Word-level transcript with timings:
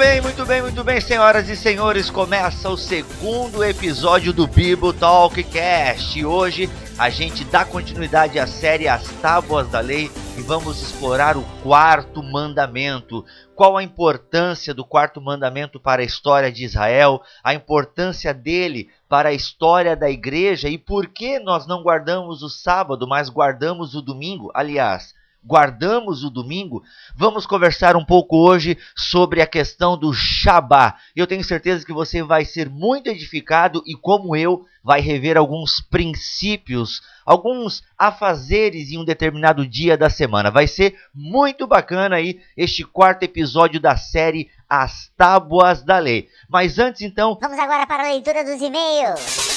Muito 0.00 0.12
bem, 0.12 0.20
muito 0.22 0.46
bem, 0.46 0.62
muito 0.62 0.82
bem, 0.82 0.98
senhoras 0.98 1.46
e 1.50 1.54
senhores. 1.54 2.08
Começa 2.08 2.70
o 2.70 2.76
segundo 2.76 3.62
episódio 3.62 4.32
do 4.32 4.46
Bible 4.46 4.94
Talkcast. 4.94 6.18
E 6.18 6.24
hoje 6.24 6.70
a 6.98 7.10
gente 7.10 7.44
dá 7.44 7.66
continuidade 7.66 8.38
à 8.38 8.46
série 8.46 8.88
As 8.88 9.06
Tábuas 9.20 9.68
da 9.68 9.80
Lei 9.80 10.10
e 10.38 10.40
vamos 10.40 10.80
explorar 10.80 11.36
o 11.36 11.44
quarto 11.62 12.22
mandamento. 12.22 13.26
Qual 13.54 13.76
a 13.76 13.82
importância 13.82 14.72
do 14.72 14.86
quarto 14.86 15.20
mandamento 15.20 15.78
para 15.78 16.00
a 16.00 16.06
história 16.06 16.50
de 16.50 16.64
Israel, 16.64 17.20
a 17.44 17.52
importância 17.52 18.32
dele 18.32 18.88
para 19.06 19.28
a 19.28 19.34
história 19.34 19.94
da 19.94 20.08
igreja 20.08 20.66
e 20.70 20.78
por 20.78 21.08
que 21.08 21.38
nós 21.38 21.66
não 21.66 21.82
guardamos 21.82 22.42
o 22.42 22.48
sábado, 22.48 23.06
mas 23.06 23.28
guardamos 23.28 23.94
o 23.94 24.00
domingo? 24.00 24.50
Aliás, 24.54 25.12
guardamos 25.44 26.22
o 26.24 26.30
domingo, 26.30 26.82
vamos 27.16 27.46
conversar 27.46 27.96
um 27.96 28.04
pouco 28.04 28.36
hoje 28.36 28.76
sobre 28.96 29.40
a 29.40 29.46
questão 29.46 29.98
do 29.98 30.12
Shabá. 30.12 30.96
Eu 31.14 31.26
tenho 31.26 31.42
certeza 31.42 31.84
que 31.84 31.92
você 31.92 32.22
vai 32.22 32.44
ser 32.44 32.68
muito 32.68 33.08
edificado 33.08 33.82
e, 33.86 33.94
como 33.94 34.36
eu, 34.36 34.66
vai 34.82 35.00
rever 35.00 35.36
alguns 35.36 35.80
princípios, 35.80 37.02
alguns 37.24 37.82
afazeres 37.98 38.90
em 38.90 38.98
um 38.98 39.04
determinado 39.04 39.66
dia 39.66 39.96
da 39.96 40.10
semana. 40.10 40.50
Vai 40.50 40.66
ser 40.66 40.98
muito 41.14 41.66
bacana 41.66 42.16
aí 42.16 42.40
este 42.56 42.84
quarto 42.84 43.22
episódio 43.22 43.80
da 43.80 43.96
série 43.96 44.50
As 44.68 45.10
Tábuas 45.16 45.82
da 45.82 45.98
Lei. 45.98 46.28
Mas 46.48 46.78
antes, 46.78 47.02
então. 47.02 47.38
Vamos 47.40 47.58
agora 47.58 47.86
para 47.86 48.04
a 48.04 48.12
leitura 48.12 48.44
dos 48.44 48.60
e-mails. 48.60 49.50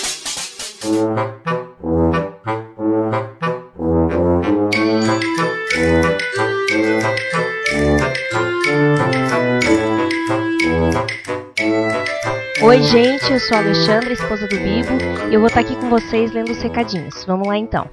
Oi, 12.73 12.81
gente, 12.81 13.31
eu 13.31 13.39
sou 13.39 13.55
a 13.55 13.59
Alexandra, 13.59 14.13
esposa 14.13 14.47
do 14.47 14.57
Bibo, 14.57 14.97
e 15.29 15.33
eu 15.35 15.39
vou 15.39 15.47
estar 15.47 15.59
aqui 15.59 15.75
com 15.75 15.91
vocês 15.91 16.31
lendo 16.31 16.49
os 16.49 16.59
recadinhos. 16.59 17.23
Vamos 17.23 17.47
lá 17.47 17.55
então. 17.55 17.87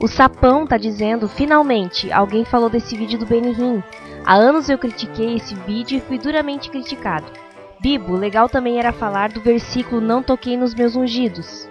O 0.00 0.08
Sapão 0.08 0.66
tá 0.66 0.78
dizendo: 0.78 1.28
finalmente, 1.28 2.10
alguém 2.10 2.42
falou 2.42 2.70
desse 2.70 2.96
vídeo 2.96 3.18
do 3.18 3.26
Benihim. 3.26 3.82
Há 4.24 4.34
anos 4.36 4.70
eu 4.70 4.78
critiquei 4.78 5.36
esse 5.36 5.54
vídeo 5.54 5.98
e 5.98 6.00
fui 6.00 6.18
duramente 6.18 6.70
criticado. 6.70 7.26
Bibo, 7.78 8.16
legal 8.16 8.48
também 8.48 8.78
era 8.78 8.90
falar 8.90 9.28
do 9.28 9.42
versículo 9.42 10.00
Não 10.00 10.22
toquei 10.22 10.56
nos 10.56 10.74
meus 10.74 10.96
ungidos. 10.96 11.68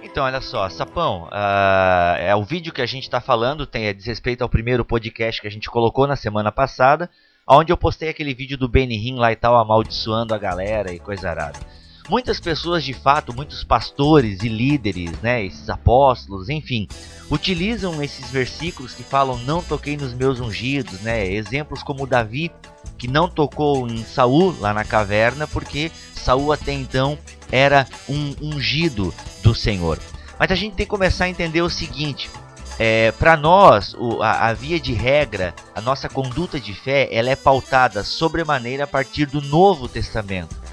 Então, 0.00 0.22
olha 0.24 0.40
só, 0.40 0.68
Sapão, 0.68 1.24
uh, 1.24 2.16
é 2.20 2.36
o 2.36 2.44
vídeo 2.44 2.72
que 2.72 2.80
a 2.82 2.86
gente 2.86 3.02
está 3.02 3.20
falando, 3.20 3.66
tem 3.66 3.86
é, 3.86 3.92
diz 3.92 4.06
respeito 4.06 4.42
ao 4.42 4.48
primeiro 4.48 4.84
podcast 4.84 5.40
que 5.40 5.48
a 5.48 5.50
gente 5.50 5.68
colocou 5.68 6.06
na 6.06 6.14
semana 6.14 6.52
passada, 6.52 7.10
onde 7.44 7.72
eu 7.72 7.76
postei 7.76 8.08
aquele 8.08 8.32
vídeo 8.34 8.56
do 8.56 8.68
Benihim 8.68 9.16
lá 9.16 9.32
e 9.32 9.36
tal, 9.36 9.56
amaldiçoando 9.56 10.32
a 10.32 10.38
galera 10.38 10.92
e 10.92 11.00
coisa 11.00 11.28
arada. 11.28 11.58
Muitas 12.08 12.38
pessoas, 12.38 12.84
de 12.84 12.92
fato, 12.92 13.34
muitos 13.34 13.64
pastores 13.64 14.42
e 14.42 14.48
líderes, 14.48 15.10
né, 15.22 15.42
esses 15.42 15.70
apóstolos, 15.70 16.50
enfim, 16.50 16.86
utilizam 17.30 18.02
esses 18.02 18.30
versículos 18.30 18.92
que 18.92 19.02
falam 19.02 19.38
não 19.38 19.62
toquei 19.62 19.96
nos 19.96 20.12
meus 20.12 20.38
ungidos, 20.38 21.00
né? 21.00 21.26
Exemplos 21.26 21.82
como 21.82 22.06
Davi, 22.06 22.52
que 22.98 23.08
não 23.08 23.26
tocou 23.26 23.88
em 23.88 24.04
Saul 24.04 24.54
lá 24.60 24.74
na 24.74 24.84
caverna, 24.84 25.46
porque 25.46 25.90
Saul 26.14 26.52
até 26.52 26.72
então 26.72 27.18
era 27.50 27.86
um 28.06 28.34
ungido 28.40 29.12
do 29.42 29.54
Senhor. 29.54 29.98
Mas 30.38 30.50
a 30.50 30.54
gente 30.54 30.74
tem 30.74 30.84
que 30.84 30.90
começar 30.90 31.24
a 31.24 31.30
entender 31.30 31.62
o 31.62 31.70
seguinte: 31.70 32.30
é, 32.78 33.12
para 33.12 33.36
nós, 33.36 33.94
o, 33.94 34.22
a, 34.22 34.48
a, 34.48 34.52
via 34.52 34.80
de 34.80 34.92
regra, 34.92 35.54
a 35.74 35.80
nossa 35.80 36.08
conduta 36.08 36.58
de 36.58 36.74
fé, 36.74 37.08
ela 37.10 37.30
é 37.30 37.36
pautada 37.36 38.02
sobremaneira 38.02 38.84
a 38.84 38.86
partir 38.86 39.26
do 39.26 39.40
Novo 39.40 39.88
Testamento. 39.88 40.63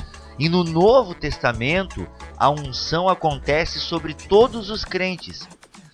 E 0.42 0.50
no 0.50 0.64
Novo 0.64 1.14
Testamento, 1.14 2.08
a 2.36 2.50
unção 2.50 3.08
acontece 3.08 3.80
sobre 3.80 4.16
todos 4.16 4.72
os 4.72 4.84
crentes. 4.84 5.48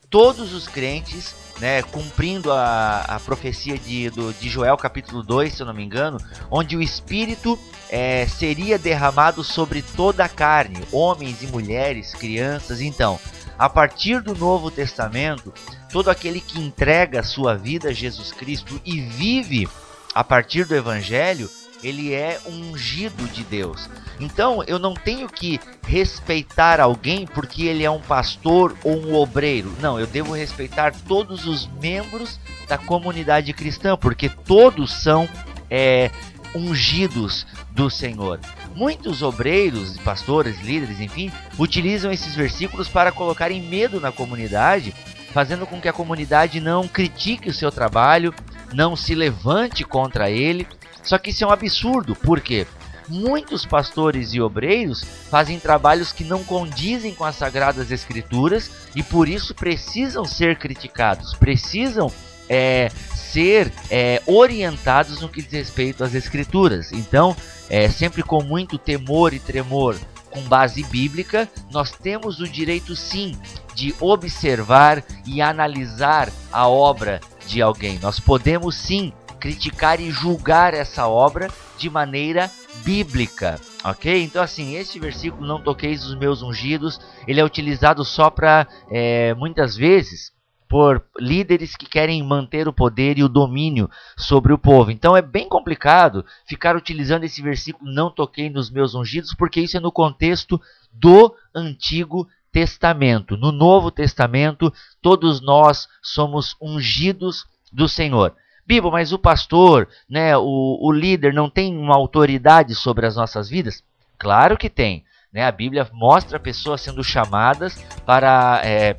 Todos 0.10 0.54
os 0.54 0.70
crentes, 0.70 1.36
né, 1.60 1.82
cumprindo 1.82 2.54
a, 2.54 3.02
a 3.02 3.20
profecia 3.20 3.78
de, 3.78 4.10
do, 4.10 4.32
de 4.32 4.48
Joel 4.48 4.78
capítulo 4.78 5.22
2, 5.22 5.54
se 5.54 5.62
eu 5.62 5.66
não 5.66 5.74
me 5.74 5.84
engano, 5.84 6.18
onde 6.50 6.78
o 6.78 6.82
Espírito 6.82 7.60
é, 7.90 8.26
seria 8.26 8.80
derramado 8.80 9.44
sobre 9.44 9.82
toda 9.82 10.24
a 10.24 10.30
carne, 10.30 10.82
homens 10.94 11.44
e 11.44 11.48
mulheres, 11.48 12.16
crianças. 12.16 12.80
Então, 12.80 13.20
a 13.60 13.68
partir 13.68 14.22
do 14.22 14.34
Novo 14.34 14.72
Testamento, 14.72 15.54
todo 15.92 16.10
aquele 16.10 16.40
que 16.40 16.58
entrega 16.58 17.22
sua 17.22 17.54
vida 17.54 17.90
a 17.90 17.94
Jesus 17.94 18.32
Cristo 18.32 18.80
e 18.86 19.02
vive 19.02 19.68
a 20.16 20.24
partir 20.24 20.64
do 20.64 20.74
Evangelho, 20.74 21.50
ele 21.84 22.14
é 22.14 22.40
ungido 22.46 23.28
de 23.28 23.44
Deus. 23.44 23.90
Então 24.20 24.64
eu 24.64 24.80
não 24.80 24.94
tenho 24.94 25.28
que 25.30 25.60
respeitar 25.86 26.80
alguém 26.80 27.26
porque 27.26 27.64
ele 27.64 27.84
é 27.84 27.92
um 27.92 28.02
pastor 28.02 28.76
ou 28.84 28.98
um 28.98 29.16
obreiro. 29.16 29.74
Não, 29.80 30.00
eu 30.00 30.08
devo 30.08 30.34
respeitar 30.34 30.94
todos 31.08 31.46
os 31.46 31.68
membros 31.82 32.40
da 32.68 32.78
comunidade 32.78 33.54
cristã, 33.54 33.96
porque 33.96 34.30
todos 34.30 34.92
são 34.92 35.30
é, 35.70 36.12
ungidos 36.54 37.46
do 37.72 37.90
Senhor. 37.90 38.40
Muitos 38.76 39.22
obreiros, 39.22 39.98
pastores, 40.00 40.60
líderes, 40.62 41.00
enfim, 41.00 41.32
utilizam 41.58 42.12
esses 42.12 42.36
versículos 42.36 42.88
para 42.88 43.12
colocarem 43.12 43.62
medo 43.62 44.00
na 44.00 44.12
comunidade, 44.12 44.94
fazendo 45.32 45.66
com 45.66 45.80
que 45.80 45.88
a 45.88 45.94
comunidade 45.94 46.60
não 46.60 46.88
critique 46.88 47.50
o 47.50 47.54
seu 47.54 47.72
trabalho, 47.72 48.34
não 48.74 48.96
se 48.96 49.16
levante 49.16 49.84
contra 49.84 50.30
ele 50.30 50.68
só 51.04 51.18
que 51.18 51.30
isso 51.30 51.44
é 51.44 51.48
um 51.48 51.52
absurdo, 51.52 52.16
porque 52.16 52.66
muitos 53.08 53.66
pastores 53.66 54.34
e 54.34 54.42
obreiros 54.42 55.04
fazem 55.30 55.60
trabalhos 55.60 56.12
que 56.12 56.24
não 56.24 56.44
condizem 56.44 57.14
com 57.14 57.24
as 57.24 57.36
sagradas 57.36 57.92
escrituras 57.92 58.70
e 58.96 59.02
por 59.02 59.28
isso 59.28 59.56
precisam 59.56 60.26
ser 60.26 60.58
criticados, 60.58 61.34
precisam 61.34 62.12
é, 62.50 62.90
ser 63.16 63.72
é, 63.90 64.22
orientados 64.26 65.22
no 65.22 65.30
que 65.30 65.42
diz 65.42 65.52
respeito 65.52 66.04
às 66.04 66.14
escrituras. 66.14 66.92
Então, 66.92 67.36
é, 67.70 67.90
sempre 67.90 68.24
com 68.24 68.42
muito 68.42 68.78
temor 68.78 69.34
e 69.34 69.40
tremor, 69.40 69.96
com 70.30 70.42
base 70.42 70.84
bíblica, 70.84 71.50
nós 71.72 71.92
temos 71.92 72.40
o 72.40 72.48
direito 72.48 72.96
sim 72.96 73.38
de 73.74 73.94
observar 74.00 75.04
e 75.26 75.42
analisar 75.42 76.30
a 76.52 76.68
obra 76.68 77.22
de 77.46 77.62
alguém. 77.62 78.00
Nós 78.00 78.20
podemos 78.20 78.76
sim 78.76 79.14
criticar 79.40 80.00
e 80.00 80.12
julgar 80.12 80.74
essa 80.74 81.08
obra 81.08 81.50
de 81.78 81.90
maneira 81.90 82.52
bíblica, 82.84 83.60
ok? 83.84 84.24
Então 84.24 84.42
assim, 84.42 84.76
esse 84.76 85.00
versículo 85.00 85.46
não 85.46 85.62
toqueis 85.62 86.06
os 86.06 86.16
meus 86.16 86.42
ungidos, 86.42 87.00
ele 87.28 87.40
é 87.40 87.46
utilizado 87.46 88.04
só 88.04 88.30
para 88.30 88.68
é, 88.90 89.34
muitas 89.36 89.76
vezes 89.76 90.32
por 90.68 91.04
líderes 91.18 91.76
que 91.76 91.86
querem 91.86 92.22
manter 92.22 92.68
o 92.68 92.74
poder 92.74 93.18
e 93.18 93.24
o 93.24 93.30
domínio 93.30 93.90
sobre 94.18 94.52
o 94.52 94.58
povo. 94.58 94.92
Então 94.92 95.16
é 95.16 95.22
bem 95.22 95.48
complicado 95.48 96.26
ficar 96.46 96.76
utilizando 96.76 97.24
esse 97.24 97.42
versículo 97.42 97.92
não 97.92 98.12
toquei 98.12 98.50
nos 98.50 98.70
meus 98.70 98.94
ungidos, 98.94 99.34
porque 99.34 99.62
isso 99.62 99.78
é 99.78 99.80
no 99.80 99.92
contexto 99.92 100.62
do 100.92 101.34
Antigo 101.56 102.28
Testamento. 102.52 103.38
No 103.38 103.52
Novo 103.52 103.92
Testamento, 103.92 104.74
todos 105.02 105.42
nós 105.42 105.88
somos 106.02 106.56
ungidos 106.62 107.46
do 107.72 107.88
Senhor. 107.88 108.36
Bibo, 108.68 108.92
mas 108.92 109.14
o 109.14 109.18
pastor, 109.18 109.88
né, 110.10 110.36
o, 110.36 110.78
o 110.82 110.92
líder 110.92 111.34
não 111.34 111.50
tem 111.50 111.78
uma 111.78 111.96
autoridade 111.96 112.76
sobre 112.76 113.06
as 113.06 113.16
nossas 113.16 113.48
vidas? 113.48 113.82
Claro 114.18 114.58
que 114.58 114.70
tem. 114.70 115.06
Né? 115.32 115.46
A 115.46 115.52
Bíblia 115.54 115.88
mostra 115.94 116.38
pessoas 116.38 116.82
sendo 116.82 117.02
chamadas 117.02 117.82
para 118.06 118.62
é, 118.66 118.98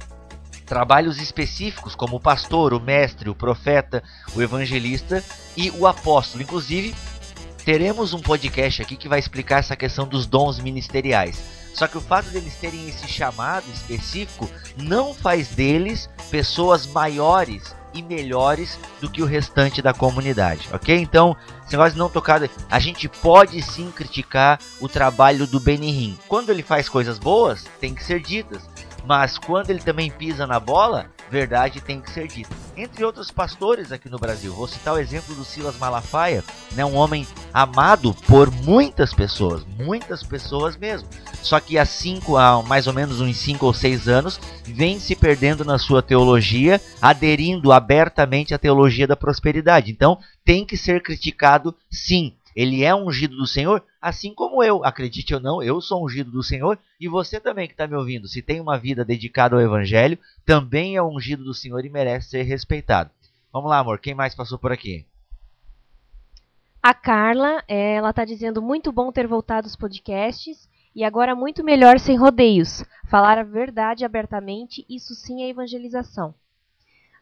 trabalhos 0.65 1.21
específicos, 1.21 1.95
como 1.95 2.17
o 2.17 2.21
pastor, 2.21 2.73
o 2.73 2.81
mestre, 2.81 3.29
o 3.29 3.35
profeta, 3.35 4.03
o 4.35 4.41
evangelista 4.41 5.23
e 5.55 5.71
o 5.73 5.87
apóstolo. 5.87 6.43
Inclusive, 6.43 6.95
teremos 7.63 8.15
um 8.15 8.21
podcast 8.21 8.81
aqui 8.81 8.97
que 8.97 9.09
vai 9.09 9.19
explicar 9.19 9.59
essa 9.59 9.77
questão 9.77 10.09
dos 10.09 10.25
dons 10.25 10.59
ministeriais. 10.59 11.59
Só 11.75 11.87
que 11.87 11.99
o 11.99 12.01
fato 12.01 12.31
deles 12.31 12.57
terem 12.57 12.89
esse 12.89 13.07
chamado 13.07 13.67
específico 13.71 14.49
não 14.79 15.13
faz 15.13 15.49
deles 15.49 16.09
pessoas 16.31 16.87
maiores 16.87 17.77
e 17.95 18.03
melhores 18.03 18.79
do 19.01 19.11
que 19.11 19.23
o 19.23 19.27
restante 19.27 19.81
da 19.83 19.93
comunidade, 19.93 20.69
ok? 20.73 20.97
Então, 20.97 21.37
negócio 21.71 21.93
de 21.93 21.99
não 21.99 22.09
tocado, 22.09 22.49
a 22.71 22.79
gente 22.79 23.09
pode 23.09 23.61
sim 23.63 23.91
criticar 23.91 24.59
o 24.81 24.89
trabalho 24.89 25.47
do 25.47 25.61
Benihim. 25.61 26.19
Quando 26.29 26.51
ele 26.51 26.63
faz 26.63 26.89
coisas 26.89 27.19
boas, 27.19 27.65
tem 27.81 27.95
que 27.95 28.05
ser 28.05 28.21
ditas. 28.21 28.69
Mas 29.05 29.39
quando 29.39 29.71
ele 29.71 29.81
também 29.81 30.11
pisa 30.11 30.47
na 30.47 30.61
bola, 30.61 31.07
verdade 31.31 31.81
tem 31.81 32.01
que 32.01 32.11
ser 32.11 32.29
dita. 32.29 32.55
Entre 32.79 33.05
outros 33.05 33.29
pastores 33.29 33.91
aqui 33.91 34.09
no 34.09 34.21
Brasil, 34.21 34.55
vou 34.55 34.69
citar 34.69 34.95
o 34.95 35.01
exemplo 35.01 35.35
do 35.35 35.45
Silas 35.45 35.77
Malafaia, 35.77 36.45
né, 36.77 36.85
um 36.85 36.95
homem 36.95 37.27
amado 37.53 38.15
por 38.29 38.53
muitas 38.53 39.13
pessoas, 39.13 39.67
muitas 39.77 40.23
pessoas 40.23 40.77
mesmo. 40.77 41.09
Só 41.43 41.59
que 41.59 41.77
há 41.77 41.85
cinco, 41.85 42.37
há 42.37 42.63
mais 42.63 42.87
ou 42.87 42.93
menos 42.93 43.21
uns 43.21 43.37
cinco 43.37 43.67
ou 43.67 43.75
seis 43.75 44.07
anos, 44.07 44.39
vem 44.65 45.01
se 45.01 45.17
perdendo 45.17 45.65
na 45.65 45.77
sua 45.77 46.01
teologia, 46.01 46.81
aderindo 47.03 47.73
abertamente 47.73 48.55
à 48.55 48.59
teologia 48.59 49.09
da 49.09 49.17
prosperidade. 49.17 49.91
Então, 49.91 50.17
tem 50.45 50.65
que 50.65 50.77
ser 50.77 51.03
criticado, 51.03 51.75
sim 51.91 52.33
ele 52.59 52.83
é 52.83 52.93
ungido 52.93 53.37
do 53.37 53.47
Senhor, 53.47 53.85
assim 54.03 54.35
como 54.35 54.65
eu. 54.65 54.85
Acredite 54.85 55.33
ou 55.33 55.39
não, 55.39 55.63
eu 55.63 55.81
sou 55.81 56.05
ungido 56.05 56.29
do 56.33 56.43
Senhor 56.43 56.77
e 56.99 57.07
você 57.07 57.39
também 57.39 57.69
que 57.69 57.73
está 57.73 57.87
me 57.87 57.95
ouvindo, 57.95 58.27
se 58.27 58.43
tem 58.43 58.61
uma 58.61 58.77
vida 58.77 59.05
dedicada 59.05 59.55
ao 59.55 59.63
Evangelho, 59.63 60.19
também 60.45 60.97
é 60.97 61.03
ungido 61.03 61.45
do 61.45 61.55
Senhor 61.55 61.85
e 61.85 61.89
merece 61.89 62.31
ser 62.31 62.43
respeitado. 62.43 63.13
Vamos 63.53 63.71
lá, 63.71 63.79
amor, 63.79 64.01
quem 64.01 64.13
mais 64.13 64.35
passou 64.35 64.59
por 64.59 64.73
aqui? 64.73 65.07
A 66.83 66.93
Carla, 66.93 67.63
ela 67.69 68.11
está 68.11 68.25
dizendo 68.25 68.61
muito 68.61 68.91
bom 68.91 69.13
ter 69.13 69.29
voltado 69.29 69.69
os 69.69 69.77
podcasts 69.77 70.69
e 70.97 71.05
agora 71.05 71.37
muito 71.37 71.63
melhor 71.63 72.01
sem 72.01 72.17
rodeios. 72.17 72.85
Falar 73.07 73.39
a 73.39 73.45
verdade 73.45 74.05
abertamente, 74.05 74.85
isso 74.91 75.15
sim 75.15 75.45
é 75.45 75.49
evangelização. 75.49 76.35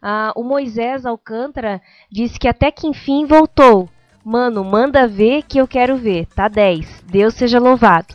Ah, 0.01 0.33
o 0.35 0.43
Moisés 0.43 1.05
Alcântara 1.05 1.83
disse 2.11 2.39
que 2.39 2.49
até 2.49 2.71
que 2.71 2.87
enfim 2.87 3.27
voltou. 3.27 3.91
Mano, 4.29 4.65
manda 4.65 5.07
ver 5.07 5.45
que 5.45 5.57
eu 5.57 5.69
quero 5.69 5.97
ver. 5.97 6.27
Tá 6.35 6.49
10. 6.49 7.05
Deus 7.05 7.35
seja 7.35 7.61
louvado. 7.61 8.13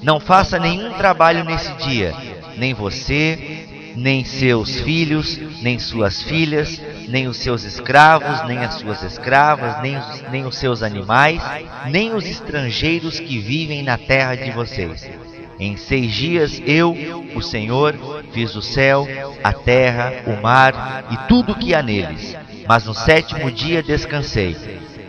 Não 0.05 0.21
faça 0.21 0.57
nenhum 0.57 0.93
trabalho 0.93 1.43
nesse 1.43 1.73
dia, 1.79 2.15
nem 2.57 2.73
você, 2.73 3.93
nem 3.97 4.25
seus 4.25 4.79
filhos, 4.83 5.37
nem 5.63 5.81
suas 5.81 6.23
filhas, 6.23 6.81
nem 7.09 7.27
os 7.27 7.39
seus 7.39 7.65
escravos, 7.65 8.47
nem 8.47 8.59
as 8.59 8.75
suas 8.75 9.03
escravas, 9.03 9.83
nem 9.83 9.99
os, 9.99 10.23
nem 10.31 10.47
os 10.47 10.57
seus 10.57 10.85
animais, 10.85 11.43
nem 11.87 12.15
os 12.15 12.25
estrangeiros 12.25 13.19
que 13.19 13.41
vivem 13.41 13.83
na 13.83 13.99
terra 13.99 14.37
de 14.37 14.53
vocês 14.53 15.11
em 15.59 15.77
seis 15.77 16.13
dias 16.13 16.63
eu, 16.67 16.95
o 17.35 17.43
Senhor, 17.43 17.95
fiz 18.33 18.55
o 18.55 18.63
céu, 18.63 19.07
a 19.43 19.53
terra, 19.53 20.13
o 20.27 20.43
mar 20.43 21.07
e 21.11 21.17
tudo 21.29 21.53
o 21.53 21.55
que 21.55 21.75
há 21.75 21.83
neles. 21.83 22.37
Mas 22.69 22.85
no 22.85 22.95
sétimo 22.95 23.51
dia 23.51 23.83
descansei. 23.83 24.57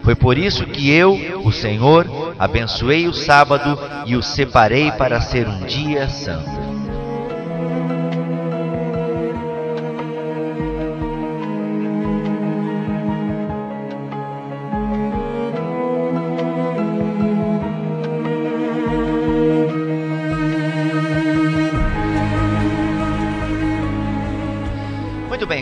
Foi 0.03 0.15
por 0.15 0.38
isso 0.38 0.65
que 0.65 0.89
eu, 0.89 1.41
o 1.44 1.51
Senhor, 1.51 2.33
abençoei 2.39 3.07
o 3.07 3.13
sábado 3.13 3.77
e 4.05 4.15
o 4.15 4.23
separei 4.23 4.91
para 4.91 5.19
ser 5.19 5.47
um 5.47 5.65
dia 5.65 6.07
santo. 6.07 6.67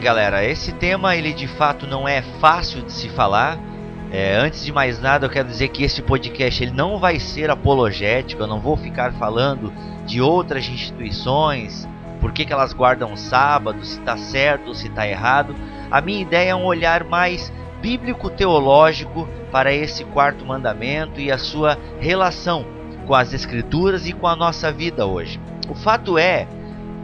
Galera, 0.06 0.46
esse 0.46 0.72
tema 0.72 1.16
ele 1.16 1.34
de 1.34 1.48
fato 1.48 1.88
não 1.88 2.08
é 2.08 2.22
fácil 2.40 2.84
de 2.84 2.92
se 2.92 3.10
falar. 3.10 3.58
É, 4.12 4.36
antes 4.36 4.64
de 4.64 4.72
mais 4.72 5.02
nada, 5.02 5.26
eu 5.26 5.30
quero 5.32 5.48
dizer 5.48 5.70
que 5.70 5.84
esse 5.84 6.00
podcast 6.00 6.62
ele 6.62 6.72
não 6.72 7.00
vai 7.00 7.20
ser 7.20 7.50
apologético. 7.50 8.44
Eu 8.44 8.48
não 8.48 8.60
vou 8.60 8.78
ficar 8.78 9.14
falando 9.14 9.74
de 10.06 10.22
outras 10.22 10.70
instituições, 10.70 11.90
por 12.22 12.32
que, 12.32 12.46
que 12.46 12.54
elas 12.54 12.72
guardam 12.72 13.18
sábado, 13.18 13.84
se 13.84 13.98
está 13.98 14.16
certo 14.16 14.68
ou 14.68 14.76
se 14.76 14.90
está 14.90 15.08
errado. 15.08 15.56
A 15.90 16.00
minha 16.02 16.22
ideia 16.22 16.52
é 16.52 16.56
um 16.56 16.66
olhar 16.66 17.04
mais 17.04 17.52
bíblico-teológico 17.82 19.28
para 19.52 19.74
esse 19.74 20.06
quarto 20.06 20.46
mandamento 20.46 21.20
e 21.20 21.32
a 21.32 21.40
sua 21.40 21.80
relação 22.00 22.64
com 23.08 23.16
as 23.16 23.34
Escrituras 23.34 24.06
e 24.08 24.14
com 24.14 24.28
a 24.28 24.36
nossa 24.36 24.72
vida 24.72 25.08
hoje. 25.08 25.42
O 25.68 25.74
fato 25.74 26.16
é 26.16 26.48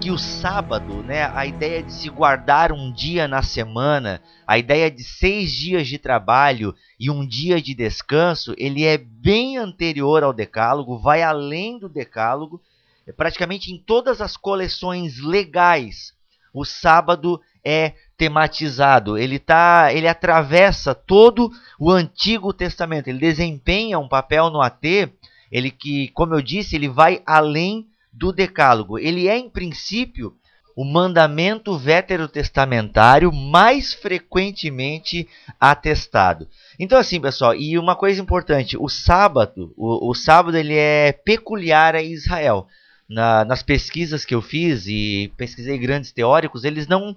que 0.01 0.09
o 0.09 0.18
sábado, 0.18 1.03
né, 1.03 1.31
a 1.31 1.46
ideia 1.46 1.84
de 1.84 1.93
se 1.93 2.10
guardar 2.10 2.72
um 2.72 2.91
dia 2.91 3.27
na 3.27 3.43
semana, 3.43 4.20
a 4.48 4.58
ideia 4.58 4.89
de 4.89 5.03
seis 5.03 5.51
dias 5.51 5.88
de 5.88 6.00
trabalho 6.00 6.74
e 7.00 7.12
um 7.12 7.24
dia 7.25 7.62
de 7.62 7.75
descanso, 7.75 8.55
ele 8.58 8.84
é 8.84 8.98
bem 8.98 9.58
anterior 9.58 10.24
ao 10.24 10.34
Decálogo, 10.34 10.98
vai 10.98 11.22
além 11.22 11.77
do 11.77 11.88
Decálogo. 11.88 12.60
É 13.05 13.12
praticamente 13.12 13.72
em 13.72 13.77
todas 13.77 14.22
as 14.22 14.36
coleções 14.36 15.20
legais, 15.20 16.15
o 16.51 16.65
sábado 16.65 17.39
é 17.63 17.93
tematizado. 18.17 19.20
Ele 19.20 19.38
tá, 19.38 19.93
ele 19.93 20.08
atravessa 20.08 20.96
todo 20.96 21.51
o 21.79 21.91
Antigo 21.91 22.51
Testamento. 22.51 23.08
Ele 23.08 23.20
desempenha 23.20 24.00
um 24.00 24.10
papel 24.10 24.50
no 24.50 24.62
AT, 24.62 25.13
ele 25.51 25.70
que, 25.70 26.08
como 26.08 26.34
eu 26.34 26.41
disse, 26.41 26.75
ele 26.75 26.89
vai 26.89 27.22
além 27.24 27.90
do 28.12 28.32
Decálogo. 28.32 29.00
Ele 29.00 29.27
é, 29.27 29.38
em 29.38 29.50
princípio, 29.50 30.36
o 30.75 30.86
mandamento 30.86 31.77
veterotestamentário 31.77 33.32
mais 33.32 33.94
frequentemente 33.94 35.27
atestado. 35.60 36.48
Então, 36.80 36.98
assim, 36.98 37.20
pessoal, 37.20 37.53
e 37.53 37.77
uma 37.77 37.96
coisa 37.96 38.22
importante: 38.22 38.77
o 38.77 38.89
sábado, 38.89 39.74
o, 39.77 40.10
o 40.10 40.13
sábado 40.13 40.58
ele 40.58 40.75
é 40.75 41.12
peculiar 41.12 41.96
a 41.96 42.01
Israel. 42.01 42.68
Na, 43.10 43.44
nas 43.44 43.62
pesquisas 43.62 44.24
que 44.24 44.34
eu 44.34 44.41
fiz 44.41 44.88
e 44.88 45.34
pesquisei 45.36 45.77
grandes 45.77 46.13
teóricos, 46.13 46.63
eles 46.63 46.88
não, 46.88 47.13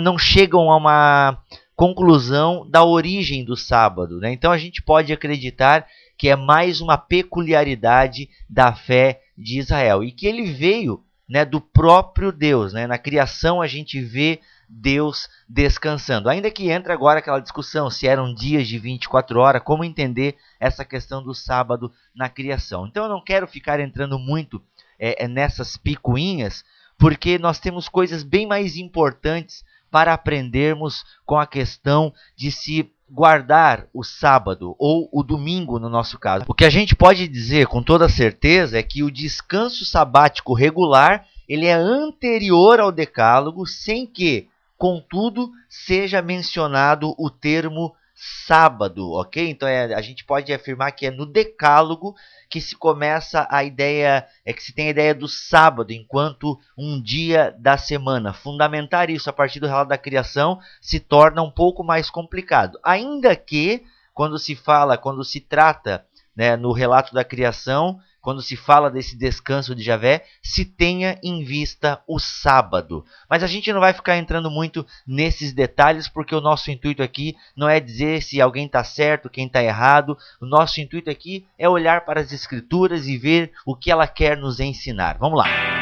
não 0.00 0.16
chegam 0.16 0.70
a 0.70 0.76
uma 0.78 1.38
conclusão 1.76 2.66
da 2.66 2.82
origem 2.82 3.44
do 3.44 3.54
sábado. 3.54 4.18
Né? 4.20 4.32
Então 4.32 4.50
a 4.50 4.56
gente 4.56 4.80
pode 4.80 5.12
acreditar 5.12 5.86
que 6.16 6.30
é 6.30 6.36
mais 6.36 6.80
uma 6.80 6.96
peculiaridade 6.96 8.30
da 8.48 8.72
fé 8.72 9.20
de 9.36 9.58
Israel 9.58 10.02
e 10.02 10.12
que 10.12 10.26
ele 10.26 10.52
veio 10.52 11.04
né, 11.28 11.44
do 11.44 11.60
próprio 11.60 12.30
Deus. 12.30 12.72
Né? 12.72 12.86
Na 12.86 12.98
criação 12.98 13.60
a 13.60 13.66
gente 13.66 14.00
vê 14.00 14.40
Deus 14.68 15.28
descansando. 15.48 16.28
Ainda 16.28 16.50
que 16.50 16.70
entra 16.70 16.92
agora 16.92 17.18
aquela 17.18 17.40
discussão 17.40 17.90
se 17.90 18.06
eram 18.06 18.34
dias 18.34 18.66
de 18.66 18.78
24 18.78 19.38
horas, 19.38 19.62
como 19.62 19.84
entender 19.84 20.36
essa 20.58 20.84
questão 20.84 21.22
do 21.22 21.34
sábado 21.34 21.92
na 22.14 22.28
criação. 22.28 22.86
Então 22.86 23.04
eu 23.04 23.10
não 23.10 23.22
quero 23.22 23.46
ficar 23.46 23.80
entrando 23.80 24.18
muito 24.18 24.62
é, 24.98 25.24
é 25.24 25.28
nessas 25.28 25.76
picuinhas, 25.76 26.64
porque 26.98 27.38
nós 27.38 27.58
temos 27.58 27.88
coisas 27.88 28.22
bem 28.22 28.46
mais 28.46 28.76
importantes 28.76 29.64
para 29.90 30.12
aprendermos 30.12 31.04
com 31.24 31.38
a 31.38 31.46
questão 31.46 32.12
de 32.36 32.50
se 32.50 32.90
guardar 33.14 33.86
o 33.94 34.02
sábado 34.02 34.74
ou 34.76 35.08
o 35.12 35.22
domingo 35.22 35.78
no 35.78 35.88
nosso 35.88 36.18
caso. 36.18 36.44
O 36.48 36.54
que 36.54 36.64
a 36.64 36.70
gente 36.70 36.96
pode 36.96 37.28
dizer 37.28 37.68
com 37.68 37.80
toda 37.80 38.08
certeza 38.08 38.76
é 38.76 38.82
que 38.82 39.04
o 39.04 39.10
descanso 39.10 39.84
sabático 39.84 40.52
regular 40.52 41.24
ele 41.48 41.66
é 41.66 41.74
anterior 41.74 42.80
ao 42.80 42.90
decálogo, 42.90 43.66
sem 43.66 44.04
que, 44.04 44.48
contudo, 44.76 45.52
seja 45.68 46.20
mencionado 46.20 47.14
o 47.16 47.30
termo 47.30 47.94
sábado, 48.14 49.10
ok? 49.12 49.48
Então 49.48 49.68
é, 49.68 49.92
a 49.92 50.00
gente 50.00 50.24
pode 50.24 50.52
afirmar 50.52 50.92
que 50.92 51.06
é 51.06 51.10
no 51.10 51.26
Decálogo 51.26 52.14
que 52.48 52.60
se 52.60 52.76
começa 52.76 53.48
a 53.50 53.64
ideia, 53.64 54.26
é 54.44 54.52
que 54.52 54.62
se 54.62 54.72
tem 54.72 54.86
a 54.86 54.90
ideia 54.90 55.14
do 55.14 55.26
sábado 55.26 55.92
enquanto 55.92 56.58
um 56.78 57.02
dia 57.02 57.54
da 57.58 57.76
semana. 57.76 58.32
Fundamentar 58.32 59.10
isso 59.10 59.28
a 59.28 59.32
partir 59.32 59.58
do 59.58 59.66
relato 59.66 59.88
da 59.88 59.98
criação 59.98 60.60
se 60.80 61.00
torna 61.00 61.42
um 61.42 61.50
pouco 61.50 61.82
mais 61.82 62.08
complicado. 62.08 62.78
Ainda 62.84 63.34
que, 63.34 63.84
quando 64.12 64.38
se 64.38 64.54
fala, 64.54 64.96
quando 64.96 65.24
se 65.24 65.40
trata 65.40 66.06
né, 66.36 66.56
no 66.56 66.72
relato 66.72 67.12
da 67.12 67.24
criação, 67.24 67.98
quando 68.24 68.40
se 68.40 68.56
fala 68.56 68.90
desse 68.90 69.18
descanso 69.18 69.74
de 69.74 69.82
Javé, 69.82 70.24
se 70.42 70.64
tenha 70.64 71.18
em 71.22 71.44
vista 71.44 72.02
o 72.08 72.18
sábado. 72.18 73.04
Mas 73.28 73.42
a 73.42 73.46
gente 73.46 73.70
não 73.70 73.80
vai 73.80 73.92
ficar 73.92 74.16
entrando 74.16 74.50
muito 74.50 74.86
nesses 75.06 75.52
detalhes, 75.52 76.08
porque 76.08 76.34
o 76.34 76.40
nosso 76.40 76.70
intuito 76.70 77.02
aqui 77.02 77.36
não 77.54 77.68
é 77.68 77.78
dizer 77.78 78.22
se 78.22 78.40
alguém 78.40 78.64
está 78.64 78.82
certo, 78.82 79.28
quem 79.28 79.46
está 79.46 79.62
errado. 79.62 80.16
O 80.40 80.46
nosso 80.46 80.80
intuito 80.80 81.10
aqui 81.10 81.46
é 81.58 81.68
olhar 81.68 82.06
para 82.06 82.22
as 82.22 82.32
Escrituras 82.32 83.06
e 83.06 83.18
ver 83.18 83.52
o 83.66 83.76
que 83.76 83.90
ela 83.90 84.06
quer 84.06 84.38
nos 84.38 84.58
ensinar. 84.58 85.18
Vamos 85.18 85.38
lá. 85.38 85.73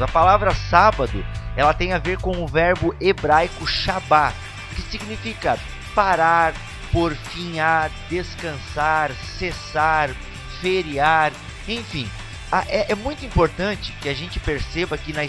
A 0.00 0.06
palavra 0.06 0.54
sábado, 0.54 1.24
ela 1.56 1.74
tem 1.74 1.92
a 1.92 1.98
ver 1.98 2.18
com 2.18 2.42
o 2.42 2.46
verbo 2.46 2.94
hebraico 3.00 3.66
shabá, 3.66 4.32
que 4.74 4.82
significa 4.82 5.58
parar, 5.94 6.54
porfinhar, 6.92 7.90
descansar, 8.08 9.10
cessar, 9.38 10.10
feriar, 10.60 11.32
enfim. 11.66 12.08
É, 12.68 12.92
é 12.92 12.94
muito 12.94 13.26
importante 13.26 13.92
que 14.00 14.08
a 14.08 14.14
gente 14.14 14.40
perceba 14.40 14.96
que 14.96 15.12
na, 15.12 15.22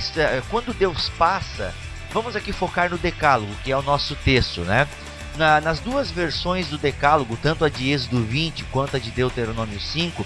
quando 0.49 0.73
Deus 0.73 1.09
passa, 1.17 1.73
vamos 2.13 2.35
aqui 2.35 2.53
focar 2.53 2.89
no 2.89 2.97
Decálogo, 2.97 3.53
que 3.63 3.71
é 3.71 3.77
o 3.77 3.81
nosso 3.81 4.15
texto, 4.15 4.61
né? 4.61 4.87
Na, 5.35 5.59
nas 5.59 5.79
duas 5.79 6.11
versões 6.11 6.67
do 6.67 6.77
Decálogo, 6.77 7.37
tanto 7.41 7.65
a 7.65 7.69
de 7.69 7.91
Êxodo 7.91 8.23
20 8.23 8.63
quanto 8.65 8.95
a 8.95 8.99
de 8.99 9.11
Deuteronômio 9.11 9.79
5, 9.79 10.25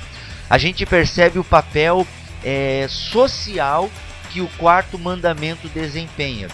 a 0.49 0.57
gente 0.57 0.85
percebe 0.85 1.39
o 1.39 1.43
papel 1.43 2.05
é, 2.43 2.87
social 2.89 3.89
que 4.33 4.41
o 4.41 4.47
quarto 4.57 4.97
mandamento 4.97 5.67
desempenha. 5.69 6.47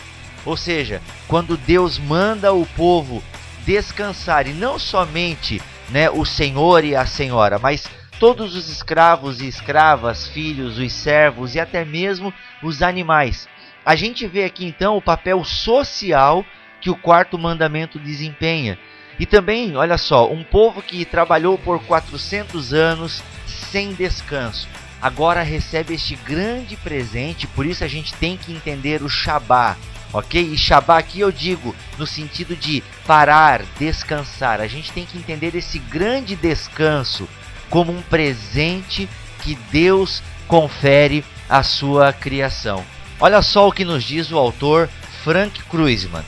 Ou 0.45 0.57
seja, 0.57 1.01
quando 1.29 1.55
Deus 1.55 1.98
manda 1.98 2.51
o 2.51 2.65
povo 2.65 3.24
descansar, 3.65 4.48
e 4.48 4.53
não 4.53 4.77
somente 4.77 5.62
né, 5.89 6.09
o 6.09 6.25
senhor 6.25 6.83
e 6.83 6.93
a 6.93 7.05
senhora, 7.05 7.57
mas 7.57 7.89
todos 8.19 8.53
os 8.53 8.69
escravos 8.69 9.39
e 9.39 9.48
escravas, 9.48 10.27
filhos, 10.27 10.77
os 10.77 10.91
servos 10.91 11.55
e 11.55 11.59
até 11.59 11.86
mesmo 11.86 12.33
os 12.62 12.81
animais. 12.81 13.48
A 13.86 13.95
gente 13.95 14.27
vê 14.27 14.43
aqui 14.43 14.65
então 14.65 14.98
o 14.98 15.01
papel 15.01 15.43
social 15.45 16.45
que 16.81 16.89
o 16.89 16.98
quarto 16.98 17.38
mandamento 17.39 17.98
desempenha. 17.98 18.77
E 19.17 19.25
também, 19.25 19.75
olha 19.77 19.98
só, 19.98 20.29
um 20.29 20.43
povo 20.43 20.81
que 20.81 21.05
trabalhou 21.05 21.57
por 21.57 21.81
400 21.83 22.74
anos 22.74 23.24
sem 23.45 23.93
descanso 23.93 24.67
agora 25.01 25.41
recebe 25.41 25.94
este 25.94 26.15
grande 26.15 26.75
presente, 26.75 27.48
por 27.48 27.65
isso 27.65 27.84
a 27.84 27.88
gente 27.88 28.13
tem 28.13 28.38
que 28.38 28.51
entender 28.51 29.01
o 29.01 29.10
Shabá, 29.10 29.77
ok? 30.12 30.41
E 30.41 30.58
Shabá 30.58 30.98
aqui 30.98 31.20
eu 31.20 31.32
digo 31.32 31.75
no 31.98 32.06
sentido 32.06 32.56
de 32.56 32.84
parar, 33.06 33.63
descansar. 33.77 34.62
A 34.62 34.68
gente 34.68 34.91
tem 34.91 35.06
que 35.06 35.18
entender 35.18 35.56
esse 35.56 35.79
grande 35.79 36.36
descanso 36.36 37.27
como 37.70 37.91
um 37.91 38.01
presente 38.01 39.08
que 39.41 39.56
Deus 39.72 40.22
confere 40.48 41.24
à 41.48 41.63
sua 41.63 42.12
criação. 42.12 42.84
Olha 43.20 43.41
só 43.41 43.68
o 43.68 43.72
que 43.72 43.86
nos 43.86 44.03
diz 44.03 44.32
o 44.32 44.38
autor 44.38 44.89
Frank 45.24 45.62
Kruisman. 45.63 46.24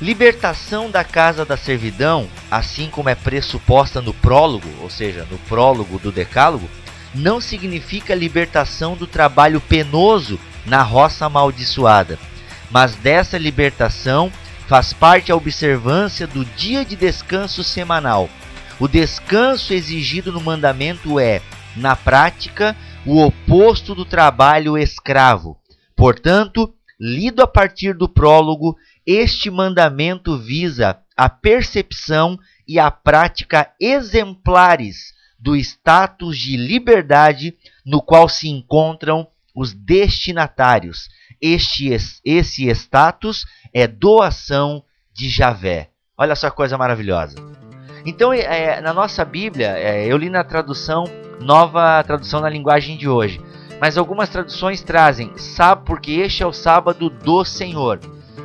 Libertação 0.00 0.90
da 0.90 1.04
casa 1.04 1.44
da 1.44 1.56
servidão, 1.56 2.28
assim 2.50 2.90
como 2.90 3.08
é 3.08 3.14
pressuposta 3.14 4.00
no 4.00 4.12
prólogo, 4.12 4.68
ou 4.80 4.90
seja, 4.90 5.24
no 5.30 5.38
prólogo 5.38 5.96
do 6.00 6.10
Decálogo, 6.10 6.68
não 7.14 7.40
significa 7.40 8.14
libertação 8.14 8.96
do 8.96 9.06
trabalho 9.06 9.60
penoso 9.60 10.38
na 10.64 10.82
roça 10.82 11.26
amaldiçoada, 11.26 12.18
mas 12.70 12.94
dessa 12.96 13.36
libertação 13.36 14.32
faz 14.66 14.92
parte 14.92 15.30
a 15.30 15.36
observância 15.36 16.26
do 16.26 16.44
dia 16.44 16.84
de 16.84 16.96
descanso 16.96 17.62
semanal. 17.62 18.28
O 18.80 18.88
descanso 18.88 19.74
exigido 19.74 20.32
no 20.32 20.40
mandamento 20.40 21.20
é, 21.20 21.42
na 21.76 21.94
prática, 21.94 22.76
o 23.04 23.22
oposto 23.22 23.94
do 23.94 24.04
trabalho 24.04 24.78
escravo. 24.78 25.58
Portanto, 25.94 26.72
lido 26.98 27.42
a 27.42 27.46
partir 27.46 27.94
do 27.94 28.08
prólogo, 28.08 28.76
este 29.06 29.50
mandamento 29.50 30.38
visa 30.38 30.98
a 31.16 31.28
percepção 31.28 32.38
e 32.66 32.78
a 32.78 32.90
prática 32.90 33.70
exemplares 33.80 35.12
do 35.42 35.56
status 35.56 36.38
de 36.38 36.56
liberdade 36.56 37.56
no 37.84 38.00
qual 38.00 38.28
se 38.28 38.48
encontram 38.48 39.26
os 39.52 39.72
destinatários. 39.72 41.08
Este, 41.40 41.90
esse 42.24 42.68
status 42.70 43.44
é 43.74 43.88
doação 43.88 44.84
de 45.12 45.28
Javé. 45.28 45.90
Olha 46.16 46.36
só 46.36 46.48
que 46.48 46.56
coisa 46.56 46.78
maravilhosa. 46.78 47.34
Então, 48.06 48.32
é, 48.32 48.80
na 48.80 48.92
nossa 48.92 49.24
Bíblia, 49.24 49.76
é, 49.76 50.06
eu 50.06 50.16
li 50.16 50.30
na 50.30 50.44
tradução, 50.44 51.04
nova 51.40 52.02
tradução 52.04 52.40
na 52.40 52.48
linguagem 52.48 52.96
de 52.96 53.08
hoje, 53.08 53.40
mas 53.80 53.98
algumas 53.98 54.28
traduções 54.28 54.80
trazem, 54.80 55.36
sabe, 55.36 55.84
porque 55.84 56.12
este 56.12 56.44
é 56.44 56.46
o 56.46 56.52
sábado 56.52 57.10
do 57.10 57.44
Senhor. 57.44 57.98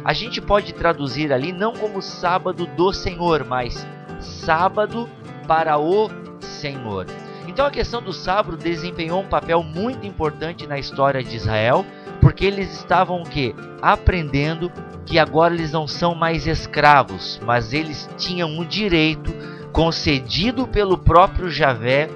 A 0.03 0.13
gente 0.13 0.41
pode 0.41 0.73
traduzir 0.73 1.31
ali 1.31 1.51
não 1.51 1.73
como 1.73 2.01
sábado 2.01 2.65
do 2.65 2.91
Senhor, 2.91 3.45
mas 3.45 3.85
sábado 4.19 5.07
para 5.47 5.77
o 5.77 6.26
Senhor. 6.57 7.05
Então 7.47 7.65
a 7.65 7.71
questão 7.71 8.01
do 8.01 8.11
sábado 8.11 8.57
desempenhou 8.57 9.21
um 9.21 9.27
papel 9.27 9.63
muito 9.63 10.05
importante 10.05 10.67
na 10.67 10.77
história 10.77 11.23
de 11.23 11.35
Israel, 11.35 11.85
porque 12.19 12.45
eles 12.45 12.71
estavam 12.73 13.21
o 13.21 13.29
quê? 13.29 13.55
Aprendendo 13.81 14.71
que 15.05 15.17
agora 15.17 15.53
eles 15.53 15.71
não 15.71 15.87
são 15.87 16.13
mais 16.13 16.45
escravos, 16.45 17.39
mas 17.45 17.71
eles 17.71 18.09
tinham 18.17 18.59
o 18.59 18.65
direito 18.65 19.33
concedido 19.71 20.67
pelo 20.67 20.97
próprio 20.97 21.49
Javé 21.49 22.09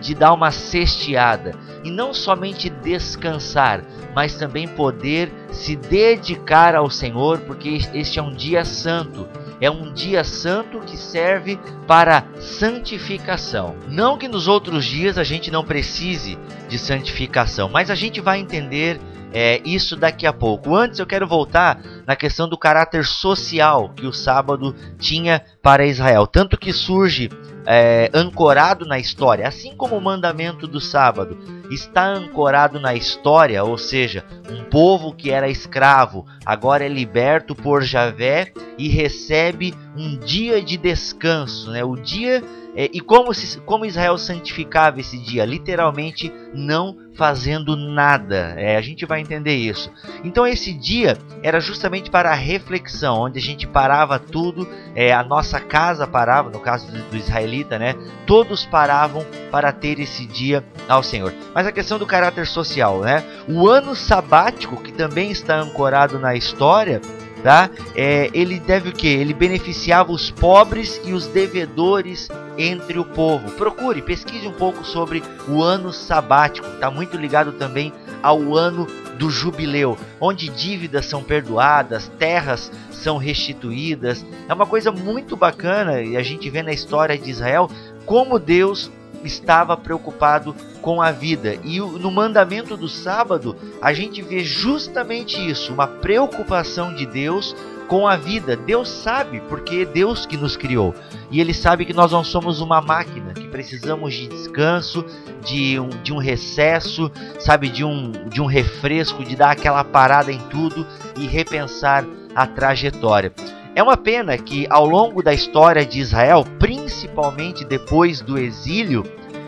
de 0.00 0.14
dar 0.14 0.32
uma 0.32 0.50
cesteada 0.50 1.54
e 1.84 1.90
não 1.90 2.14
somente 2.14 2.70
descansar, 2.70 3.84
mas 4.14 4.36
também 4.36 4.66
poder 4.66 5.30
se 5.50 5.76
dedicar 5.76 6.74
ao 6.74 6.88
Senhor, 6.88 7.40
porque 7.40 7.78
este 7.92 8.18
é 8.18 8.22
um 8.22 8.32
dia 8.32 8.64
santo 8.64 9.28
é 9.60 9.70
um 9.70 9.92
dia 9.92 10.22
santo 10.24 10.80
que 10.80 10.96
serve 10.96 11.58
para 11.86 12.24
santificação. 12.38 13.76
Não 13.88 14.16
que 14.16 14.28
nos 14.28 14.46
outros 14.46 14.84
dias 14.84 15.18
a 15.18 15.24
gente 15.24 15.50
não 15.50 15.64
precise 15.64 16.38
de 16.68 16.78
santificação, 16.78 17.68
mas 17.68 17.90
a 17.90 17.94
gente 17.94 18.20
vai 18.20 18.38
entender 18.38 19.00
é, 19.32 19.60
isso 19.64 19.96
daqui 19.96 20.26
a 20.26 20.32
pouco. 20.32 20.74
Antes 20.74 20.98
eu 20.98 21.06
quero 21.06 21.26
voltar 21.26 21.80
na 22.08 22.16
questão 22.16 22.48
do 22.48 22.56
caráter 22.56 23.04
social 23.04 23.90
que 23.90 24.06
o 24.06 24.14
sábado 24.14 24.74
tinha 24.98 25.44
para 25.62 25.84
Israel, 25.84 26.26
tanto 26.26 26.56
que 26.56 26.72
surge 26.72 27.28
é, 27.66 28.10
ancorado 28.14 28.86
na 28.86 28.98
história, 28.98 29.46
assim 29.46 29.76
como 29.76 29.94
o 29.94 30.00
mandamento 30.00 30.66
do 30.66 30.80
sábado 30.80 31.36
está 31.70 32.06
ancorado 32.06 32.80
na 32.80 32.94
história, 32.94 33.62
ou 33.62 33.76
seja, 33.76 34.24
um 34.50 34.64
povo 34.64 35.12
que 35.12 35.30
era 35.30 35.50
escravo 35.50 36.24
agora 36.46 36.86
é 36.86 36.88
liberto 36.88 37.54
por 37.54 37.82
Javé 37.82 38.54
e 38.78 38.88
recebe 38.88 39.74
um 39.94 40.16
dia 40.16 40.62
de 40.62 40.78
descanso, 40.78 41.70
né? 41.70 41.84
O 41.84 41.94
dia 41.94 42.42
é, 42.78 42.88
e 42.92 43.00
como, 43.00 43.34
se, 43.34 43.58
como 43.62 43.84
Israel 43.84 44.16
santificava 44.16 45.00
esse 45.00 45.18
dia? 45.18 45.44
Literalmente 45.44 46.32
não 46.54 46.96
fazendo 47.16 47.74
nada. 47.74 48.54
É, 48.56 48.76
a 48.76 48.80
gente 48.80 49.04
vai 49.04 49.20
entender 49.20 49.56
isso. 49.56 49.90
Então 50.22 50.46
esse 50.46 50.72
dia 50.72 51.18
era 51.42 51.58
justamente 51.58 51.97
para 52.06 52.30
a 52.30 52.34
reflexão, 52.34 53.22
onde 53.22 53.38
a 53.38 53.42
gente 53.42 53.66
parava 53.66 54.18
tudo, 54.18 54.68
é, 54.94 55.12
a 55.12 55.22
nossa 55.24 55.58
casa 55.58 56.06
parava, 56.06 56.50
no 56.50 56.60
caso 56.60 56.90
do, 56.90 57.02
do 57.10 57.16
israelita, 57.16 57.78
né? 57.78 57.94
Todos 58.26 58.64
paravam 58.64 59.26
para 59.50 59.72
ter 59.72 59.98
esse 59.98 60.26
dia 60.26 60.64
ao 60.88 61.02
Senhor. 61.02 61.34
Mas 61.54 61.66
a 61.66 61.72
questão 61.72 61.98
do 61.98 62.06
caráter 62.06 62.46
social, 62.46 63.00
né? 63.00 63.24
O 63.48 63.68
ano 63.68 63.94
sabático, 63.94 64.76
que 64.76 64.92
também 64.92 65.30
está 65.30 65.56
ancorado 65.56 66.18
na 66.18 66.34
história, 66.34 67.00
tá? 67.42 67.70
É, 67.94 68.30
ele 68.32 68.58
deve 68.58 68.90
o 68.90 68.92
que? 68.92 69.08
Ele 69.08 69.34
beneficiava 69.34 70.12
os 70.12 70.30
pobres 70.30 71.00
e 71.04 71.12
os 71.12 71.26
devedores 71.26 72.28
entre 72.56 72.98
o 72.98 73.04
povo. 73.04 73.50
Procure, 73.52 74.02
pesquise 74.02 74.46
um 74.46 74.52
pouco 74.52 74.84
sobre 74.84 75.22
o 75.48 75.62
ano 75.62 75.92
sabático. 75.92 76.66
Está 76.68 76.90
muito 76.90 77.16
ligado 77.16 77.52
também 77.52 77.92
ao 78.22 78.56
ano 78.56 78.86
do 79.18 79.30
jubileu, 79.30 79.96
onde 80.20 80.48
dívidas 80.48 81.06
são 81.06 81.22
perdoadas, 81.22 82.10
terras 82.18 82.70
são 82.90 83.16
restituídas. 83.16 84.24
É 84.48 84.54
uma 84.54 84.66
coisa 84.66 84.92
muito 84.92 85.36
bacana 85.36 86.00
e 86.00 86.16
a 86.16 86.22
gente 86.22 86.48
vê 86.48 86.62
na 86.62 86.72
história 86.72 87.18
de 87.18 87.30
Israel 87.30 87.68
como 88.06 88.38
Deus 88.38 88.90
estava 89.24 89.76
preocupado 89.76 90.54
com 90.80 91.02
a 91.02 91.10
vida. 91.10 91.56
E 91.64 91.78
no 91.80 92.10
mandamento 92.10 92.76
do 92.76 92.88
sábado, 92.88 93.56
a 93.80 93.92
gente 93.92 94.22
vê 94.22 94.44
justamente 94.44 95.38
isso, 95.50 95.72
uma 95.72 95.86
preocupação 95.86 96.94
de 96.94 97.06
Deus 97.06 97.54
com 97.88 98.06
a 98.06 98.16
vida. 98.16 98.56
Deus 98.56 98.88
sabe, 98.88 99.40
porque 99.48 99.76
é 99.76 99.84
Deus 99.84 100.26
que 100.26 100.36
nos 100.36 100.56
criou. 100.56 100.94
E 101.30 101.40
Ele 101.40 101.54
sabe 101.54 101.84
que 101.84 101.94
nós 101.94 102.12
não 102.12 102.22
somos 102.22 102.60
uma 102.60 102.80
máquina, 102.80 103.32
que 103.32 103.48
precisamos 103.48 104.14
de 104.14 104.28
descanso, 104.28 105.04
de 105.44 105.80
um, 105.80 105.88
de 105.88 106.12
um 106.12 106.18
recesso, 106.18 107.10
sabe, 107.40 107.68
de 107.68 107.82
um, 107.84 108.12
de 108.28 108.40
um 108.40 108.46
refresco, 108.46 109.24
de 109.24 109.34
dar 109.34 109.50
aquela 109.50 109.82
parada 109.82 110.30
em 110.30 110.38
tudo 110.48 110.86
e 111.16 111.26
repensar 111.26 112.04
a 112.34 112.46
trajetória. 112.46 113.32
É 113.78 113.82
uma 113.82 113.96
pena 113.96 114.36
que 114.36 114.66
ao 114.68 114.84
longo 114.84 115.22
da 115.22 115.32
história 115.32 115.86
de 115.86 116.00
Israel, 116.00 116.44
principalmente 116.58 117.64
depois 117.64 118.20
do 118.20 118.36
exílio, 118.36 119.04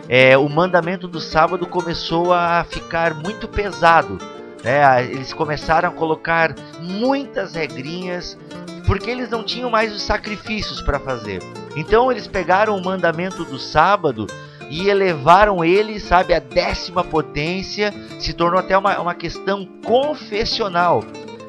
é, 0.07 0.37
o 0.37 0.47
mandamento 0.47 1.05
do 1.05 1.19
sábado 1.19 1.65
começou 1.67 2.33
a 2.33 2.63
ficar 2.63 3.13
muito 3.13 3.45
pesado. 3.45 4.17
Né? 4.63 5.03
Eles 5.03 5.33
começaram 5.33 5.89
a 5.89 5.91
colocar 5.91 6.55
muitas 6.79 7.55
regrinhas 7.55 8.37
porque 8.87 9.09
eles 9.09 9.29
não 9.29 9.43
tinham 9.43 9.69
mais 9.69 9.93
os 9.93 10.01
sacrifícios 10.01 10.81
para 10.81 10.97
fazer. 10.97 11.43
Então 11.75 12.09
eles 12.09 12.25
pegaram 12.25 12.77
o 12.77 12.81
mandamento 12.81 13.43
do 13.43 13.59
sábado 13.59 14.27
e 14.69 14.87
elevaram 14.87 15.61
ele, 15.61 15.99
sabe, 15.99 16.33
à 16.33 16.39
décima 16.39 17.03
potência, 17.03 17.93
se 18.17 18.31
tornou 18.31 18.61
até 18.61 18.77
uma, 18.77 18.97
uma 18.97 19.13
questão 19.13 19.65
confessional. 19.83 21.03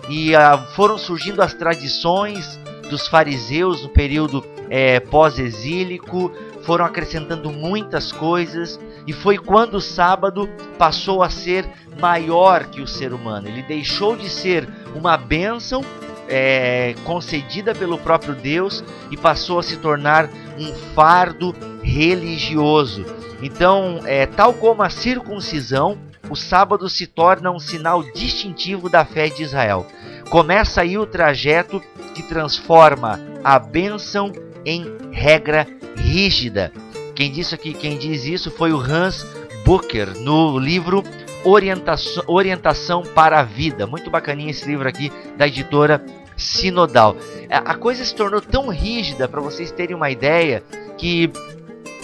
E 0.08 0.34
uh, 0.34 0.58
foram 0.74 0.98
surgindo 0.98 1.40
as 1.40 1.54
tradições 1.54 2.60
dos 2.92 3.08
fariseus 3.08 3.82
no 3.82 3.88
período 3.88 4.44
é, 4.68 5.00
pós-exílico, 5.00 6.30
foram 6.62 6.84
acrescentando 6.84 7.50
muitas 7.50 8.12
coisas, 8.12 8.78
e 9.06 9.14
foi 9.14 9.38
quando 9.38 9.76
o 9.76 9.80
sábado 9.80 10.46
passou 10.78 11.22
a 11.22 11.30
ser 11.30 11.66
maior 11.98 12.66
que 12.66 12.82
o 12.82 12.86
ser 12.86 13.14
humano. 13.14 13.48
Ele 13.48 13.62
deixou 13.62 14.14
de 14.14 14.28
ser 14.28 14.68
uma 14.94 15.16
bênção 15.16 15.82
é, 16.28 16.94
concedida 17.04 17.74
pelo 17.74 17.96
próprio 17.96 18.34
Deus 18.34 18.84
e 19.10 19.16
passou 19.16 19.58
a 19.58 19.62
se 19.62 19.78
tornar 19.78 20.28
um 20.58 20.72
fardo 20.94 21.54
religioso. 21.82 23.06
Então, 23.42 24.00
é, 24.04 24.26
tal 24.26 24.52
como 24.52 24.82
a 24.82 24.90
circuncisão, 24.90 25.98
o 26.32 26.36
sábado 26.36 26.88
se 26.88 27.06
torna 27.06 27.50
um 27.50 27.58
sinal 27.58 28.02
distintivo 28.02 28.88
da 28.88 29.04
fé 29.04 29.28
de 29.28 29.42
Israel. 29.42 29.86
Começa 30.30 30.80
aí 30.80 30.96
o 30.96 31.04
trajeto 31.04 31.78
que 32.14 32.22
transforma 32.22 33.20
a 33.44 33.58
bênção 33.58 34.32
em 34.64 34.86
regra 35.10 35.66
rígida. 35.94 36.72
Quem 37.14 37.30
disse 37.30 37.54
aqui, 37.54 37.74
quem 37.74 37.98
diz 37.98 38.24
isso 38.24 38.50
foi 38.50 38.72
o 38.72 38.80
Hans 38.80 39.26
Bucher 39.62 40.18
no 40.20 40.58
livro 40.58 41.04
Orientação, 41.44 42.24
Orientação 42.26 43.02
para 43.02 43.40
a 43.40 43.42
Vida. 43.42 43.86
Muito 43.86 44.10
bacaninha 44.10 44.52
esse 44.52 44.66
livro 44.66 44.88
aqui 44.88 45.12
da 45.36 45.46
editora 45.46 46.02
Sinodal. 46.34 47.14
A 47.50 47.74
coisa 47.74 48.02
se 48.02 48.14
tornou 48.14 48.40
tão 48.40 48.68
rígida 48.68 49.28
para 49.28 49.42
vocês 49.42 49.70
terem 49.70 49.94
uma 49.94 50.10
ideia 50.10 50.62
que 50.96 51.30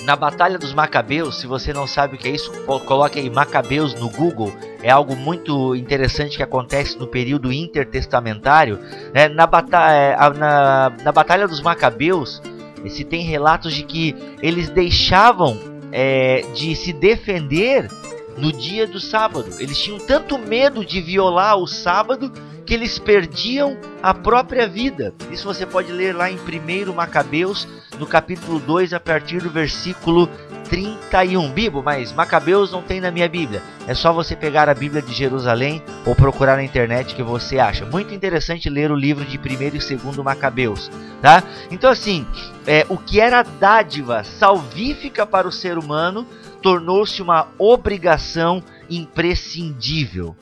na 0.05 0.17
Batalha 0.17 0.59
dos 0.59 0.73
Macabeus, 0.73 1.41
se 1.41 1.47
você 1.47 1.73
não 1.73 1.87
sabe 1.87 2.15
o 2.15 2.19
que 2.19 2.29
é 2.29 2.31
isso, 2.33 2.53
coloque 2.87 3.19
aí 3.19 3.29
Macabeus 3.29 3.95
no 3.95 4.09
Google. 4.09 4.53
É 4.83 4.91
algo 4.91 5.17
muito 5.17 5.75
interessante 5.75 6.37
que 6.37 6.43
acontece 6.43 6.99
no 6.99 7.07
período 7.07 7.53
intertestamentário. 7.53 8.79
É, 9.13 9.29
na, 9.29 9.47
bata 9.47 9.91
é, 9.91 10.17
na, 10.39 10.93
na 11.03 11.13
Batalha 11.13 11.49
dos 11.49 11.61
Macabeus, 11.61 12.41
se 12.89 13.05
tem 13.05 13.23
relatos 13.23 13.75
de 13.75 13.83
que 13.83 14.15
eles 14.41 14.69
deixavam 14.69 15.59
é, 15.91 16.43
de 16.55 16.77
se 16.77 16.93
defender 16.93 17.89
no 18.39 18.53
dia 18.53 18.87
do 18.87 19.01
sábado. 19.01 19.55
Eles 19.59 19.79
tinham 19.79 19.99
tanto 19.99 20.39
medo 20.39 20.85
de 20.85 21.01
violar 21.01 21.57
o 21.57 21.67
sábado 21.67 22.33
que 22.69 22.75
eles 22.75 22.99
perdiam 22.99 23.79
a 24.03 24.13
própria 24.13 24.69
vida. 24.69 25.15
Isso 25.31 25.47
você 25.47 25.65
pode 25.65 25.91
ler 25.91 26.15
lá 26.15 26.31
em 26.31 26.37
1 26.37 26.93
Macabeus, 26.93 27.67
no 27.99 28.07
capítulo 28.07 28.59
2, 28.59 28.93
a 28.93 29.01
partir 29.01 29.43
do 29.43 29.49
versículo 29.49 30.29
31. 30.69 31.51
Bibo, 31.51 31.83
mas 31.83 32.13
Macabeus 32.13 32.71
não 32.71 32.83
tem 32.83 33.01
na 33.01 33.11
minha 33.11 33.27
Bíblia. 33.27 33.63
É 33.87 33.95
só 33.95 34.13
você 34.13 34.37
pegar 34.37 34.69
a 34.69 34.75
Bíblia 34.75 35.01
de 35.01 35.15
Jerusalém 35.15 35.83
ou 36.05 36.15
procurar 36.15 36.57
na 36.57 36.63
internet 36.63 37.15
que 37.15 37.23
você 37.23 37.59
acha. 37.59 37.87
Muito 37.87 38.15
interessante 38.15 38.69
ler 38.69 38.91
o 38.91 38.95
livro 38.95 39.25
de 39.25 39.39
1 39.39 39.41
e 39.41 39.97
2 39.97 40.19
Macabeus, 40.19 40.91
tá? 41.23 41.43
Então 41.71 41.91
assim, 41.91 42.27
é, 42.67 42.85
o 42.91 42.99
que 42.99 43.19
era 43.19 43.43
dádiva 43.43 44.23
salvífica 44.25 45.25
para 45.25 45.49
o 45.49 45.53
ser 45.53 45.79
humano 45.79 46.27
tornou-se 46.63 47.21
uma 47.23 47.53
obrigação 47.59 48.63
imprescindível. 48.91 50.37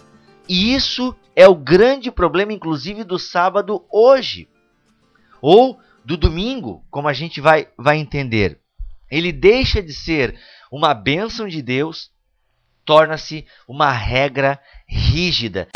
E 0.48 0.74
isso 0.74 1.14
é 1.34 1.46
o 1.46 1.54
grande 1.54 2.10
problema, 2.10 2.52
inclusive, 2.52 3.04
do 3.04 3.18
sábado 3.18 3.84
hoje. 3.90 4.48
Ou 5.40 5.78
do 6.04 6.16
domingo, 6.16 6.84
como 6.90 7.08
a 7.08 7.12
gente 7.12 7.40
vai, 7.40 7.68
vai 7.76 7.98
entender. 7.98 8.60
Ele 9.10 9.32
deixa 9.32 9.82
de 9.82 9.92
ser 9.92 10.38
uma 10.70 10.94
bênção 10.94 11.46
de 11.46 11.62
Deus, 11.62 12.10
torna-se 12.84 13.46
uma 13.68 13.90
regra 13.90 14.60
rígida. 14.88 15.68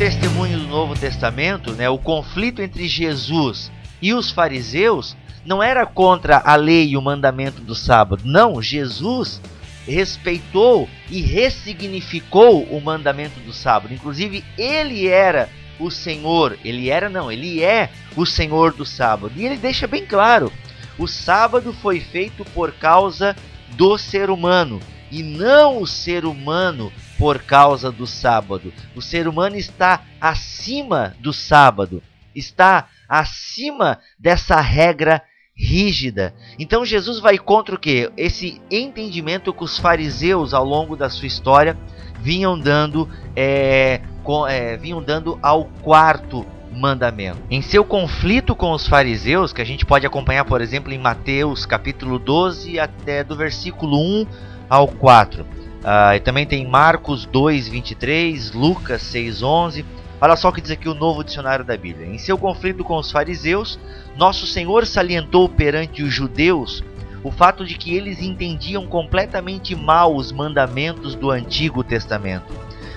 Testemunho 0.00 0.60
do 0.60 0.66
Novo 0.66 0.98
Testamento, 0.98 1.72
né, 1.72 1.86
o 1.90 1.98
conflito 1.98 2.62
entre 2.62 2.88
Jesus 2.88 3.70
e 4.00 4.14
os 4.14 4.30
fariseus 4.30 5.14
não 5.44 5.62
era 5.62 5.84
contra 5.84 6.38
a 6.38 6.56
lei 6.56 6.88
e 6.88 6.96
o 6.96 7.02
mandamento 7.02 7.60
do 7.60 7.74
sábado. 7.74 8.22
Não, 8.24 8.62
Jesus 8.62 9.42
respeitou 9.86 10.88
e 11.10 11.20
ressignificou 11.20 12.62
o 12.62 12.80
mandamento 12.80 13.38
do 13.40 13.52
sábado. 13.52 13.92
Inclusive, 13.92 14.42
ele 14.56 15.06
era 15.06 15.50
o 15.78 15.90
Senhor, 15.90 16.58
ele 16.64 16.88
era 16.88 17.10
não, 17.10 17.30
ele 17.30 17.62
é 17.62 17.90
o 18.16 18.24
Senhor 18.24 18.72
do 18.72 18.86
sábado. 18.86 19.34
E 19.36 19.44
ele 19.44 19.58
deixa 19.58 19.86
bem 19.86 20.06
claro: 20.06 20.50
o 20.96 21.06
sábado 21.06 21.74
foi 21.74 22.00
feito 22.00 22.42
por 22.54 22.72
causa 22.72 23.36
do 23.72 23.98
ser 23.98 24.30
humano 24.30 24.80
e 25.10 25.22
não 25.22 25.82
o 25.82 25.86
ser 25.86 26.24
humano 26.24 26.90
por 27.20 27.42
causa 27.42 27.92
do 27.92 28.06
sábado. 28.06 28.72
O 28.96 29.02
ser 29.02 29.28
humano 29.28 29.54
está 29.54 30.04
acima 30.18 31.14
do 31.20 31.34
sábado, 31.34 32.02
está 32.34 32.88
acima 33.06 33.98
dessa 34.18 34.58
regra 34.58 35.22
rígida. 35.54 36.34
Então 36.58 36.82
Jesus 36.82 37.20
vai 37.20 37.36
contra 37.36 37.74
o 37.74 37.78
que? 37.78 38.10
Esse 38.16 38.58
entendimento 38.70 39.52
que 39.52 39.62
os 39.62 39.78
fariseus 39.78 40.54
ao 40.54 40.64
longo 40.64 40.96
da 40.96 41.10
sua 41.10 41.26
história 41.26 41.76
vinham 42.22 42.58
dando, 42.58 43.06
é, 43.36 44.00
com, 44.24 44.46
é, 44.46 44.78
vinham 44.78 45.02
dando 45.02 45.38
ao 45.42 45.66
quarto 45.82 46.46
mandamento. 46.72 47.42
Em 47.50 47.60
seu 47.60 47.84
conflito 47.84 48.56
com 48.56 48.72
os 48.72 48.86
fariseus, 48.86 49.52
que 49.52 49.60
a 49.60 49.66
gente 49.66 49.84
pode 49.84 50.06
acompanhar, 50.06 50.46
por 50.46 50.62
exemplo, 50.62 50.90
em 50.90 50.98
Mateus 50.98 51.66
capítulo 51.66 52.18
12 52.18 52.80
até 52.80 53.22
do 53.22 53.36
versículo 53.36 53.98
1 53.98 54.26
ao 54.70 54.88
4. 54.88 55.59
Ah, 55.82 56.14
e 56.14 56.20
também 56.20 56.46
tem 56.46 56.66
Marcos 56.66 57.24
2, 57.26 57.68
23, 57.68 58.52
Lucas 58.52 59.02
6, 59.02 59.42
11. 59.42 59.84
Olha 60.20 60.36
só 60.36 60.50
o 60.50 60.52
que 60.52 60.60
diz 60.60 60.70
aqui 60.70 60.88
o 60.88 60.94
novo 60.94 61.24
dicionário 61.24 61.64
da 61.64 61.76
Bíblia. 61.76 62.06
Em 62.06 62.18
seu 62.18 62.36
conflito 62.36 62.84
com 62.84 62.96
os 62.96 63.10
fariseus, 63.10 63.78
nosso 64.16 64.46
Senhor 64.46 64.86
salientou 64.86 65.48
perante 65.48 66.02
os 66.02 66.12
judeus 66.12 66.84
o 67.22 67.30
fato 67.30 67.64
de 67.64 67.74
que 67.76 67.94
eles 67.94 68.20
entendiam 68.22 68.86
completamente 68.86 69.74
mal 69.74 70.14
os 70.14 70.32
mandamentos 70.32 71.14
do 71.14 71.30
Antigo 71.30 71.84
Testamento. 71.84 72.52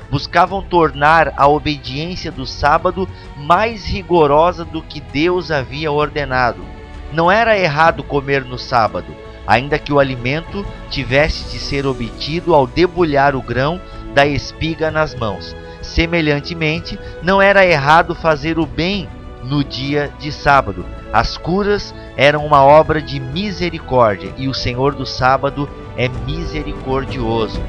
Buscavam 0.09 0.61
tornar 0.61 1.33
a 1.35 1.47
obediência 1.47 2.31
do 2.31 2.45
sábado 2.45 3.07
mais 3.35 3.85
rigorosa 3.85 4.63
do 4.63 4.81
que 4.81 5.01
Deus 5.01 5.51
havia 5.51 5.91
ordenado. 5.91 6.63
Não 7.11 7.31
era 7.31 7.57
errado 7.57 8.03
comer 8.03 8.45
no 8.45 8.57
sábado, 8.57 9.13
ainda 9.45 9.77
que 9.79 9.91
o 9.91 9.99
alimento 9.99 10.65
tivesse 10.89 11.51
de 11.51 11.59
ser 11.59 11.85
obtido 11.85 12.53
ao 12.53 12.65
debulhar 12.65 13.35
o 13.35 13.41
grão 13.41 13.79
da 14.13 14.25
espiga 14.25 14.89
nas 14.91 15.15
mãos. 15.15 15.55
Semelhantemente, 15.81 16.97
não 17.21 17.41
era 17.41 17.65
errado 17.65 18.15
fazer 18.15 18.57
o 18.57 18.65
bem 18.65 19.09
no 19.43 19.63
dia 19.63 20.11
de 20.19 20.31
sábado. 20.31 20.85
As 21.11 21.37
curas 21.37 21.93
eram 22.15 22.45
uma 22.45 22.63
obra 22.63 23.01
de 23.01 23.19
misericórdia 23.19 24.33
e 24.37 24.47
o 24.47 24.53
Senhor 24.53 24.95
do 24.95 25.05
sábado 25.05 25.69
é 25.97 26.07
misericordioso. 26.07 27.61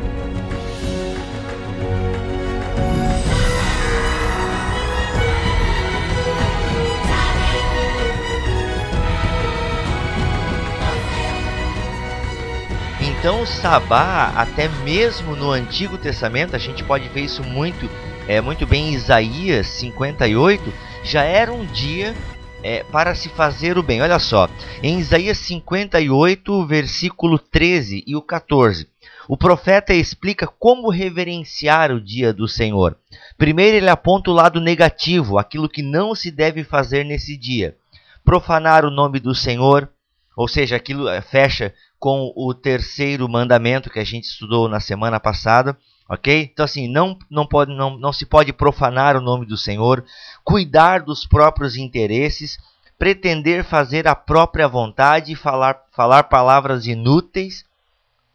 Então, 13.24 13.40
o 13.40 13.46
sabá, 13.46 14.34
até 14.36 14.68
mesmo 14.84 15.34
no 15.34 15.50
Antigo 15.50 15.96
Testamento, 15.96 16.54
a 16.54 16.58
gente 16.58 16.84
pode 16.84 17.08
ver 17.08 17.22
isso 17.22 17.42
muito, 17.42 17.88
é, 18.28 18.38
muito 18.38 18.66
bem 18.66 18.88
em 18.88 18.92
Isaías 18.92 19.66
58, 19.66 20.70
já 21.02 21.22
era 21.22 21.50
um 21.50 21.64
dia 21.64 22.14
é, 22.62 22.84
para 22.84 23.14
se 23.14 23.30
fazer 23.30 23.78
o 23.78 23.82
bem. 23.82 24.02
Olha 24.02 24.18
só, 24.18 24.46
em 24.82 24.98
Isaías 24.98 25.38
58, 25.38 26.66
versículo 26.66 27.38
13 27.38 28.04
e 28.06 28.14
o 28.14 28.20
14, 28.20 28.86
o 29.26 29.38
profeta 29.38 29.94
explica 29.94 30.46
como 30.46 30.90
reverenciar 30.90 31.92
o 31.92 32.02
dia 32.02 32.30
do 32.30 32.46
Senhor. 32.46 32.94
Primeiro, 33.38 33.78
ele 33.78 33.88
aponta 33.88 34.30
o 34.30 34.34
lado 34.34 34.60
negativo, 34.60 35.38
aquilo 35.38 35.66
que 35.66 35.80
não 35.80 36.14
se 36.14 36.30
deve 36.30 36.62
fazer 36.62 37.04
nesse 37.04 37.38
dia. 37.38 37.74
Profanar 38.22 38.84
o 38.84 38.90
nome 38.90 39.18
do 39.18 39.34
Senhor, 39.34 39.88
ou 40.36 40.46
seja, 40.46 40.76
aquilo 40.76 41.08
é, 41.08 41.22
fecha 41.22 41.72
com 42.04 42.30
o 42.36 42.52
terceiro 42.52 43.26
mandamento 43.26 43.88
que 43.88 43.98
a 43.98 44.04
gente 44.04 44.24
estudou 44.24 44.68
na 44.68 44.78
semana 44.78 45.18
passada, 45.18 45.74
ok? 46.06 46.50
Então 46.52 46.62
assim, 46.62 46.86
não, 46.86 47.18
não, 47.30 47.46
pode, 47.46 47.74
não, 47.74 47.96
não 47.96 48.12
se 48.12 48.26
pode 48.26 48.52
profanar 48.52 49.16
o 49.16 49.22
nome 49.22 49.46
do 49.46 49.56
Senhor, 49.56 50.04
cuidar 50.44 51.00
dos 51.00 51.24
próprios 51.24 51.76
interesses, 51.76 52.58
pretender 52.98 53.64
fazer 53.64 54.06
a 54.06 54.14
própria 54.14 54.68
vontade, 54.68 55.34
falar, 55.34 55.80
falar 55.92 56.24
palavras 56.24 56.86
inúteis, 56.86 57.64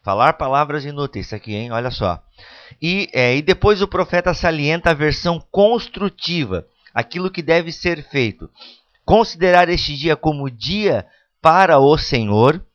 falar 0.01 0.33
palavras 0.33 0.83
inúteis, 0.83 1.31
aqui, 1.31 1.53
hein? 1.53 1.71
Olha 1.71 1.91
só. 1.91 2.19
E, 2.81 3.07
é, 3.13 3.35
e 3.37 3.41
depois 3.43 3.83
o 3.83 3.87
profeta 3.87 4.33
salienta 4.33 4.89
a 4.89 4.95
versão 4.95 5.39
construtiva, 5.51 6.65
aquilo 6.91 7.29
que 7.29 7.43
deve 7.43 7.71
ser 7.71 8.01
feito. 8.09 8.49
Considerar 9.05 9.69
este 9.69 9.95
dia 9.95 10.15
como 10.15 10.49
dia 10.49 11.05
para 11.39 11.77
o 11.77 11.95
Senhor, 11.99 12.65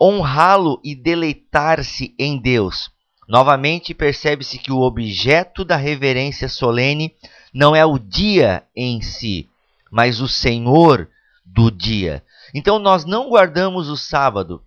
honrá-lo 0.00 0.80
e 0.82 0.94
deleitar-se 0.94 2.14
em 2.18 2.38
Deus. 2.38 2.90
Novamente 3.28 3.94
percebe-se 3.94 4.58
que 4.58 4.72
o 4.72 4.80
objeto 4.80 5.64
da 5.64 5.76
reverência 5.76 6.48
solene 6.48 7.14
não 7.52 7.74
é 7.74 7.84
o 7.84 7.98
dia 7.98 8.64
em 8.76 9.00
si, 9.00 9.48
mas 9.90 10.20
o 10.20 10.28
Senhor 10.28 11.08
do 11.44 11.70
dia. 11.70 12.22
Então 12.52 12.78
nós 12.78 13.04
não 13.04 13.30
guardamos 13.30 13.88
o 13.88 13.96
sábado 13.96 14.62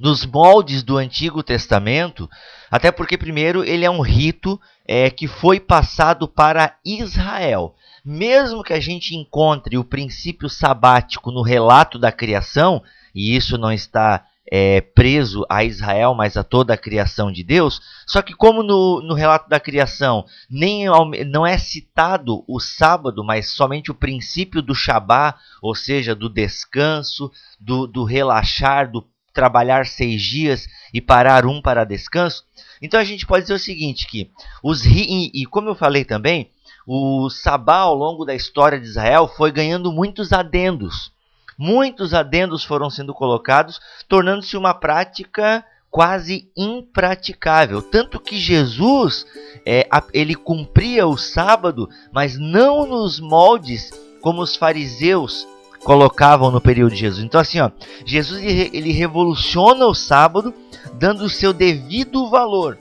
nos 0.00 0.26
moldes 0.26 0.82
do 0.82 0.98
Antigo 0.98 1.42
Testamento, 1.42 2.28
até 2.70 2.90
porque 2.90 3.16
primeiro 3.16 3.64
ele 3.64 3.84
é 3.84 3.90
um 3.90 4.00
rito 4.00 4.60
é, 4.86 5.10
que 5.10 5.26
foi 5.26 5.58
passado 5.58 6.28
para 6.28 6.76
Israel. 6.84 7.74
Mesmo 8.04 8.62
que 8.62 8.72
a 8.72 8.80
gente 8.80 9.16
encontre 9.16 9.76
o 9.76 9.84
princípio 9.84 10.48
sabático 10.48 11.30
no 11.30 11.42
relato 11.42 11.98
da 11.98 12.12
criação, 12.12 12.82
e 13.14 13.34
isso 13.34 13.58
não 13.58 13.72
está 13.72 14.24
é, 14.50 14.80
preso 14.80 15.44
a 15.48 15.64
Israel, 15.64 16.14
mas 16.14 16.36
a 16.36 16.44
toda 16.44 16.74
a 16.74 16.78
criação 16.78 17.32
de 17.32 17.42
Deus. 17.42 17.80
Só 18.06 18.22
que, 18.22 18.34
como 18.34 18.62
no, 18.62 19.02
no 19.02 19.14
relato 19.14 19.48
da 19.48 19.58
criação 19.58 20.24
nem 20.48 20.86
não 21.26 21.46
é 21.46 21.58
citado 21.58 22.44
o 22.46 22.60
sábado, 22.60 23.24
mas 23.24 23.50
somente 23.50 23.90
o 23.90 23.94
princípio 23.94 24.62
do 24.62 24.74
Shabá, 24.74 25.36
ou 25.60 25.74
seja, 25.74 26.14
do 26.14 26.28
descanso, 26.28 27.30
do, 27.60 27.86
do 27.86 28.04
relaxar, 28.04 28.90
do 28.90 29.04
trabalhar 29.32 29.84
seis 29.84 30.22
dias 30.22 30.66
e 30.94 31.00
parar 31.00 31.44
um 31.44 31.60
para 31.60 31.84
descanso. 31.84 32.44
Então 32.80 32.98
a 32.98 33.04
gente 33.04 33.26
pode 33.26 33.42
dizer 33.42 33.54
o 33.54 33.58
seguinte: 33.58 34.06
que 34.06 34.30
os 34.62 34.84
e, 34.86 35.44
como 35.50 35.68
eu 35.68 35.74
falei 35.74 36.04
também, 36.04 36.50
o 36.86 37.28
Sabá 37.28 37.78
ao 37.78 37.94
longo 37.94 38.24
da 38.24 38.34
história 38.34 38.80
de 38.80 38.86
Israel 38.86 39.28
foi 39.28 39.50
ganhando 39.50 39.92
muitos 39.92 40.32
adendos 40.32 41.12
muitos 41.58 42.12
adendos 42.14 42.64
foram 42.64 42.90
sendo 42.90 43.14
colocados, 43.14 43.80
tornando-se 44.08 44.56
uma 44.56 44.74
prática 44.74 45.64
quase 45.90 46.50
impraticável. 46.56 47.80
Tanto 47.80 48.20
que 48.20 48.36
Jesus 48.36 49.26
é, 49.64 49.88
ele 50.12 50.34
cumpria 50.34 51.06
o 51.06 51.16
sábado, 51.16 51.88
mas 52.12 52.38
não 52.38 52.86
nos 52.86 53.18
moldes 53.18 53.90
como 54.20 54.42
os 54.42 54.56
fariseus 54.56 55.46
colocavam 55.82 56.50
no 56.50 56.60
período 56.60 56.92
de 56.92 57.00
Jesus. 57.00 57.24
Então 57.24 57.40
assim, 57.40 57.60
ó, 57.60 57.70
Jesus 58.04 58.42
ele 58.42 58.92
revoluciona 58.92 59.86
o 59.86 59.94
sábado, 59.94 60.52
dando 60.94 61.24
o 61.24 61.30
seu 61.30 61.52
devido 61.52 62.28
valor. 62.28 62.78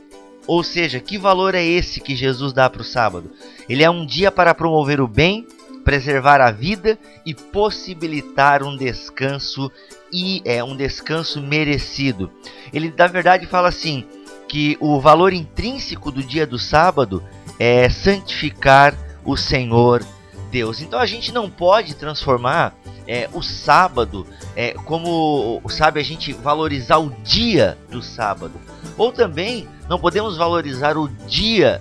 Ou 0.48 0.64
seja, 0.64 1.00
que 1.00 1.18
valor 1.18 1.56
é 1.56 1.64
esse 1.64 2.00
que 2.00 2.16
Jesus 2.16 2.54
dá 2.54 2.70
para 2.70 2.82
o 2.82 2.86
sábado? 2.86 3.32
Ele 3.68 3.84
é 3.84 3.90
um 3.90 4.06
dia 4.06 4.32
para 4.32 4.54
promover 4.54 5.02
o 5.02 5.08
bem, 5.08 5.48
preservar 5.86 6.42
a 6.42 6.50
vida 6.50 6.98
e 7.24 7.34
possibilitar 7.34 8.64
um 8.64 8.76
descanso 8.76 9.72
e 10.12 10.42
é 10.44 10.64
um 10.64 10.76
descanso 10.76 11.40
merecido. 11.42 12.32
Ele 12.74 12.92
na 12.98 13.06
verdade 13.06 13.46
fala 13.46 13.70
assim 13.70 14.04
que 14.50 14.76
o 14.80 15.00
valor 15.00 15.32
intrínseco 15.32 16.12
do 16.12 16.24
dia 16.24 16.46
do 16.46 16.58
sábado 16.58 17.24
é 17.60 17.88
santificar 17.88 18.98
o 19.24 19.38
Senhor 19.38 20.04
Deus. 20.52 20.82
Então 20.82 21.00
a 21.00 21.06
gente 21.06 21.32
não 21.32 21.50
pode 21.50 21.96
transformar 21.96 22.76
é, 23.08 23.30
o 23.32 23.44
sábado 23.44 24.26
é, 24.56 24.74
como 24.74 25.62
sabe 25.70 26.00
a 26.00 26.04
gente 26.04 26.34
valorizar 26.34 26.98
o 26.98 27.12
dia 27.24 27.78
do 27.92 28.02
sábado 28.02 28.60
ou 28.98 29.12
também 29.12 29.68
não 29.88 30.00
podemos 30.00 30.36
valorizar 30.36 30.98
o 30.98 31.08
dia 31.08 31.80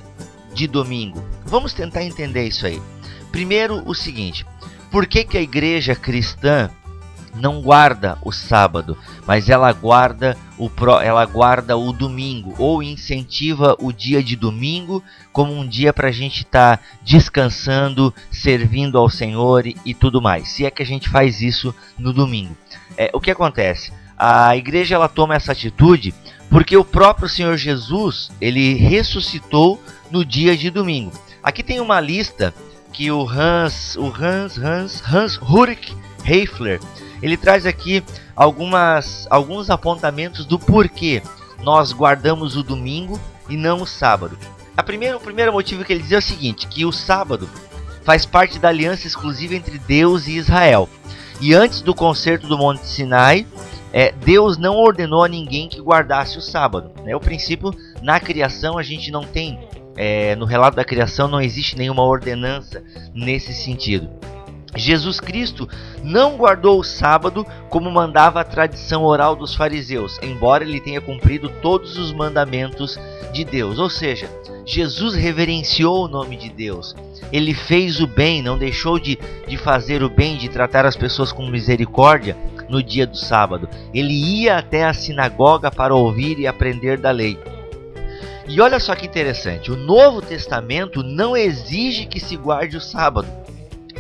de 0.53 0.67
domingo. 0.67 1.25
Vamos 1.47 1.73
tentar 1.73 2.03
entender 2.05 2.47
isso 2.47 2.67
aí. 2.67 2.81
Primeiro, 3.35 3.83
o 3.85 3.97
seguinte: 3.97 4.47
por 4.93 5.09
que, 5.09 5.25
que 5.25 5.37
a 5.37 5.43
igreja 5.43 5.93
cristã 5.93 6.71
não 7.35 7.61
guarda 7.61 8.17
o 8.23 8.31
sábado, 8.31 8.97
mas 9.27 9.49
ela 9.49 9.73
guarda 9.73 10.37
o 10.57 10.71
ela 11.03 11.27
guarda 11.27 11.77
o 11.77 11.93
domingo 11.93 12.55
ou 12.59 12.81
incentiva 12.81 13.77
o 13.81 13.93
dia 13.93 14.23
de 14.23 14.37
domingo 14.37 15.03
como 15.33 15.53
um 15.53 15.67
dia 15.67 15.93
para 15.93 16.11
a 16.11 16.13
gente 16.13 16.43
estar 16.43 16.77
tá 16.77 16.85
descansando, 17.03 18.15
servindo 18.31 18.97
ao 18.97 19.11
Senhor 19.11 19.67
e, 19.67 19.77
e, 19.85 19.93
tudo 19.93 20.23
mais. 20.23 20.51
Se 20.51 20.65
é 20.65 20.71
que 20.71 20.85
a 20.85 20.87
gente 20.87 21.09
faz 21.09 21.43
isso 21.43 21.75
no 21.99 22.13
domingo, 22.13 22.57
é, 22.97 23.11
o 23.13 23.21
que 23.21 23.33
acontece? 23.33 23.93
A 24.17 24.57
igreja 24.57 24.95
ela 24.95 25.09
toma 25.09 25.35
essa 25.35 25.51
atitude 25.51 26.15
porque 26.49 26.77
o 26.77 26.85
próprio 26.85 27.29
Senhor 27.29 27.57
Jesus 27.57 28.31
ele 28.41 28.75
ressuscitou 28.75 29.83
no 30.09 30.25
dia 30.25 30.57
de 30.57 30.71
domingo. 30.71 31.11
Aqui 31.43 31.65
tem 31.65 31.81
uma 31.81 32.01
lista 32.01 32.55
que 32.95 33.11
o 33.11 33.29
Hans, 33.29 33.97
o 33.97 34.07
Hans, 34.07 34.57
Hans, 34.57 35.03
Hans 35.13 35.39
Ulrich 35.43 35.95
Heifler, 36.25 36.81
ele 37.21 37.37
traz 37.37 37.67
aqui 37.67 38.03
algumas, 38.37 39.27
alguns 39.29 39.69
apontamentos 39.69 40.47
do 40.47 40.59
porquê 40.59 41.21
nós 41.63 41.93
guardamos 41.93 42.57
o 42.57 42.63
domingo 42.63 43.21
e 43.49 43.57
não 43.57 43.83
o 43.83 43.87
sábado. 43.87 44.39
A 44.77 44.83
primeira, 44.83 45.17
o 45.17 45.21
primeiro 45.21 45.53
motivo 45.53 45.85
que 45.85 45.93
ele 45.93 46.03
diz 46.03 46.13
é 46.13 46.19
o 46.19 46.23
seguinte, 46.23 46.69
que 46.69 46.85
o 46.85 46.93
sábado 46.93 47.49
faz 48.05 48.25
parte 48.25 48.59
da 48.59 48.69
aliança 48.69 49.07
exclusiva 49.07 49.55
entre 49.55 49.79
Deus 49.79 50.27
e 50.27 50.37
Israel. 50.37 50.89
E 51.41 51.53
antes 51.53 51.81
do 51.81 51.95
concerto 51.95 52.47
do 52.47 52.57
Monte 52.57 52.87
Sinai, 52.87 53.47
é, 53.93 54.13
Deus 54.13 54.57
não 54.57 54.77
ordenou 54.77 55.25
a 55.25 55.29
ninguém 55.29 55.69
que 55.69 55.81
guardasse 55.81 56.39
o 56.39 56.43
sábado. 56.43 56.91
Né? 57.03 57.15
O 57.15 57.21
princípio, 57.21 57.75
na 58.03 58.21
criação, 58.21 58.79
a 58.79 58.83
gente 58.83 59.11
não 59.11 59.23
tem 59.23 59.59
é, 59.97 60.35
no 60.37 60.45
relato 60.45 60.77
da 60.77 60.85
criação 60.85 61.29
não 61.29 61.41
existe 61.41 61.77
nenhuma 61.77 62.03
ordenança 62.03 62.83
nesse 63.15 63.53
sentido. 63.53 64.09
Jesus 64.77 65.21
Cristo 65.21 65.69
não 66.03 66.37
guardou 66.37 66.81
o 66.81 66.85
sábado 66.85 67.47
como 67.69 67.91
mandava 67.91 68.41
a 68.41 68.45
tradição 68.45 69.05
oral 69.05 69.37
dos 69.37 69.55
fariseus, 69.55 70.19
embora 70.23 70.65
ele 70.65 70.81
tenha 70.81 71.01
cumprido 71.01 71.49
todos 71.63 71.97
os 71.97 72.13
mandamentos 72.13 72.99
de 73.33 73.45
Deus. 73.45 73.79
Ou 73.79 73.89
seja, 73.89 74.29
Jesus 74.67 75.15
reverenciou 75.15 76.05
o 76.05 76.09
nome 76.09 76.37
de 76.37 76.49
Deus. 76.49 76.95
Ele 77.33 77.55
fez 77.55 78.01
o 78.01 78.07
bem, 78.07 78.43
não 78.43 78.59
deixou 78.59 78.99
de, 78.99 79.19
de 79.47 79.57
fazer 79.57 80.03
o 80.03 80.09
bem, 80.11 80.37
de 80.37 80.49
tratar 80.49 80.87
as 80.87 80.97
pessoas 80.97 81.33
com 81.33 81.47
misericórdia 81.47 82.37
no 82.69 82.83
dia 82.83 83.07
do 83.07 83.17
sábado. 83.17 83.69
Ele 83.93 84.13
ia 84.13 84.59
até 84.59 84.85
a 84.85 84.95
sinagoga 84.95 85.71
para 85.71 85.95
ouvir 85.95 86.39
e 86.39 86.47
aprender 86.47 86.99
da 86.99 87.11
lei. 87.11 87.39
E 88.47 88.61
olha 88.61 88.79
só 88.79 88.95
que 88.95 89.07
interessante, 89.07 89.73
o 89.73 89.77
Novo 89.77 90.21
Testamento 90.21 91.03
não 91.03 91.37
exige 91.37 92.05
que 92.05 92.21
se 92.21 92.37
guarde 92.37 92.77
o 92.77 92.81
sábado, 92.81 93.27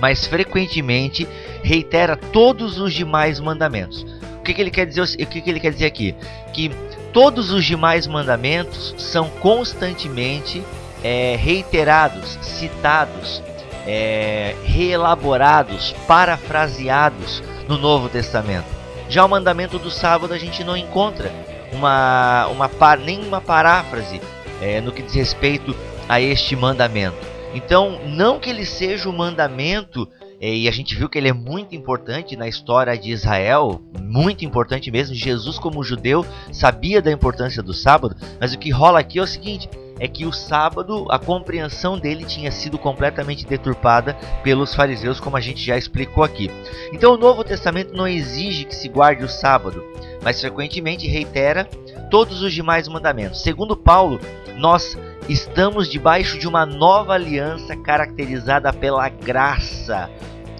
mas 0.00 0.26
frequentemente 0.26 1.26
reitera 1.62 2.14
todos 2.16 2.78
os 2.78 2.92
demais 2.92 3.40
mandamentos. 3.40 4.02
O 4.38 4.42
que, 4.42 4.52
que 4.52 4.60
ele 4.60 4.70
quer 4.70 4.86
dizer? 4.86 5.00
O 5.00 5.26
que, 5.26 5.40
que 5.40 5.48
ele 5.48 5.60
quer 5.60 5.72
dizer 5.72 5.86
aqui? 5.86 6.14
Que 6.52 6.70
todos 7.12 7.50
os 7.50 7.64
demais 7.64 8.06
mandamentos 8.06 8.94
são 8.98 9.30
constantemente 9.40 10.62
é, 11.02 11.36
reiterados, 11.36 12.38
citados 12.42 13.42
é, 13.86 14.54
reelaborados, 14.64 15.94
parafraseados 16.06 17.42
no 17.68 17.78
Novo 17.78 18.08
Testamento. 18.10 18.66
Já 19.08 19.24
o 19.24 19.28
mandamento 19.28 19.78
do 19.78 19.90
sábado 19.90 20.34
a 20.34 20.38
gente 20.38 20.64
não 20.64 20.76
encontra 20.76 21.30
uma, 21.72 22.46
uma 22.48 22.96
nem 22.96 23.20
uma 23.26 23.40
paráfrase 23.40 24.20
é, 24.64 24.80
no 24.80 24.92
que 24.92 25.02
diz 25.02 25.14
respeito 25.14 25.76
a 26.08 26.20
este 26.20 26.56
mandamento. 26.56 27.16
Então, 27.54 28.00
não 28.06 28.40
que 28.40 28.48
ele 28.48 28.64
seja 28.64 29.08
o 29.08 29.12
mandamento, 29.12 30.08
é, 30.40 30.52
e 30.52 30.66
a 30.66 30.72
gente 30.72 30.96
viu 30.96 31.08
que 31.08 31.18
ele 31.18 31.28
é 31.28 31.32
muito 31.32 31.76
importante 31.76 32.34
na 32.34 32.48
história 32.48 32.96
de 32.96 33.10
Israel, 33.10 33.80
muito 34.00 34.44
importante 34.44 34.90
mesmo. 34.90 35.14
Jesus, 35.14 35.58
como 35.58 35.84
judeu, 35.84 36.26
sabia 36.50 37.02
da 37.02 37.12
importância 37.12 37.62
do 37.62 37.74
sábado, 37.74 38.16
mas 38.40 38.54
o 38.54 38.58
que 38.58 38.70
rola 38.70 39.00
aqui 39.00 39.18
é 39.18 39.22
o 39.22 39.26
seguinte: 39.26 39.68
é 40.00 40.08
que 40.08 40.24
o 40.24 40.32
sábado, 40.32 41.06
a 41.10 41.18
compreensão 41.18 41.98
dele 41.98 42.24
tinha 42.24 42.50
sido 42.50 42.78
completamente 42.78 43.46
deturpada 43.46 44.14
pelos 44.42 44.74
fariseus, 44.74 45.20
como 45.20 45.36
a 45.36 45.40
gente 45.40 45.62
já 45.62 45.76
explicou 45.76 46.24
aqui. 46.24 46.50
Então, 46.92 47.14
o 47.14 47.18
Novo 47.18 47.44
Testamento 47.44 47.94
não 47.94 48.08
exige 48.08 48.64
que 48.64 48.74
se 48.74 48.88
guarde 48.88 49.24
o 49.24 49.28
sábado, 49.28 49.84
mas 50.22 50.40
frequentemente 50.40 51.06
reitera 51.06 51.68
todos 52.10 52.42
os 52.42 52.52
demais 52.52 52.88
mandamentos. 52.88 53.42
Segundo 53.42 53.76
Paulo, 53.76 54.20
nós 54.56 54.96
estamos 55.28 55.88
debaixo 55.88 56.38
de 56.38 56.46
uma 56.46 56.64
nova 56.64 57.14
aliança 57.14 57.76
caracterizada 57.76 58.72
pela 58.72 59.08
graça. 59.08 60.10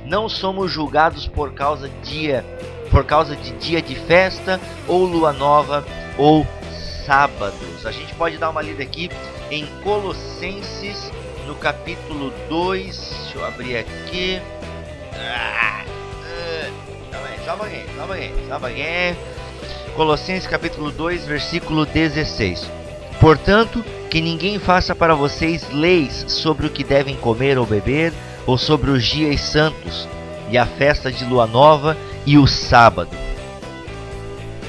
Não 0.05 0.29
somos 0.29 0.71
julgados 0.71 1.27
por 1.27 1.53
causa 1.53 1.89
dia, 2.03 2.45
por 2.91 3.05
causa 3.05 3.35
de 3.37 3.53
dia 3.53 3.81
de 3.81 3.95
festa 3.95 4.61
ou 4.87 5.05
lua 5.05 5.33
nova 5.33 5.85
ou 6.19 6.47
sábados. 7.07 7.87
A 7.87 7.93
gente 7.93 8.15
pode 8.15 8.37
dar 8.37 8.51
uma 8.51 8.63
lida 8.63 8.83
aqui 8.83 9.11
em 9.51 9.67
Colossenses, 9.83 11.11
no 11.47 11.55
capítulo 11.55 12.33
2. 12.49 12.87
Deixa 13.23 13.39
eu 13.39 13.45
abrir 13.45 13.77
aqui. 13.79 14.41
Ah, 15.17 15.85
só 17.45 17.55
um 17.55 17.59
pouquinho, 17.59 17.87
só 17.95 18.05
um 18.05 18.07
pouquinho, 18.07 18.49
só 18.49 18.57
um 18.57 18.61
pouquinho. 18.61 19.17
Colossenses 19.95 20.47
capítulo 20.47 20.91
2, 20.91 21.25
versículo 21.25 21.87
16. 21.87 22.71
Portanto, 23.21 23.85
que 24.11 24.21
ninguém 24.21 24.59
faça 24.59 24.95
para 24.95 25.15
vocês 25.15 25.71
leis 25.71 26.25
sobre 26.29 26.67
o 26.67 26.71
que 26.71 26.85
devem 26.85 27.17
comer 27.17 27.59
ou 27.59 27.67
beber, 27.67 28.13
ou 28.47 28.59
sobre 28.59 28.91
os 28.91 29.05
dias 29.05 29.41
santos, 29.41 30.09
e 30.51 30.59
a 30.59 30.67
festa 30.67 31.11
de 31.11 31.25
lua 31.25 31.47
nova 31.47 31.97
e 32.27 32.37
o 32.37 32.47
sábado 32.47 33.25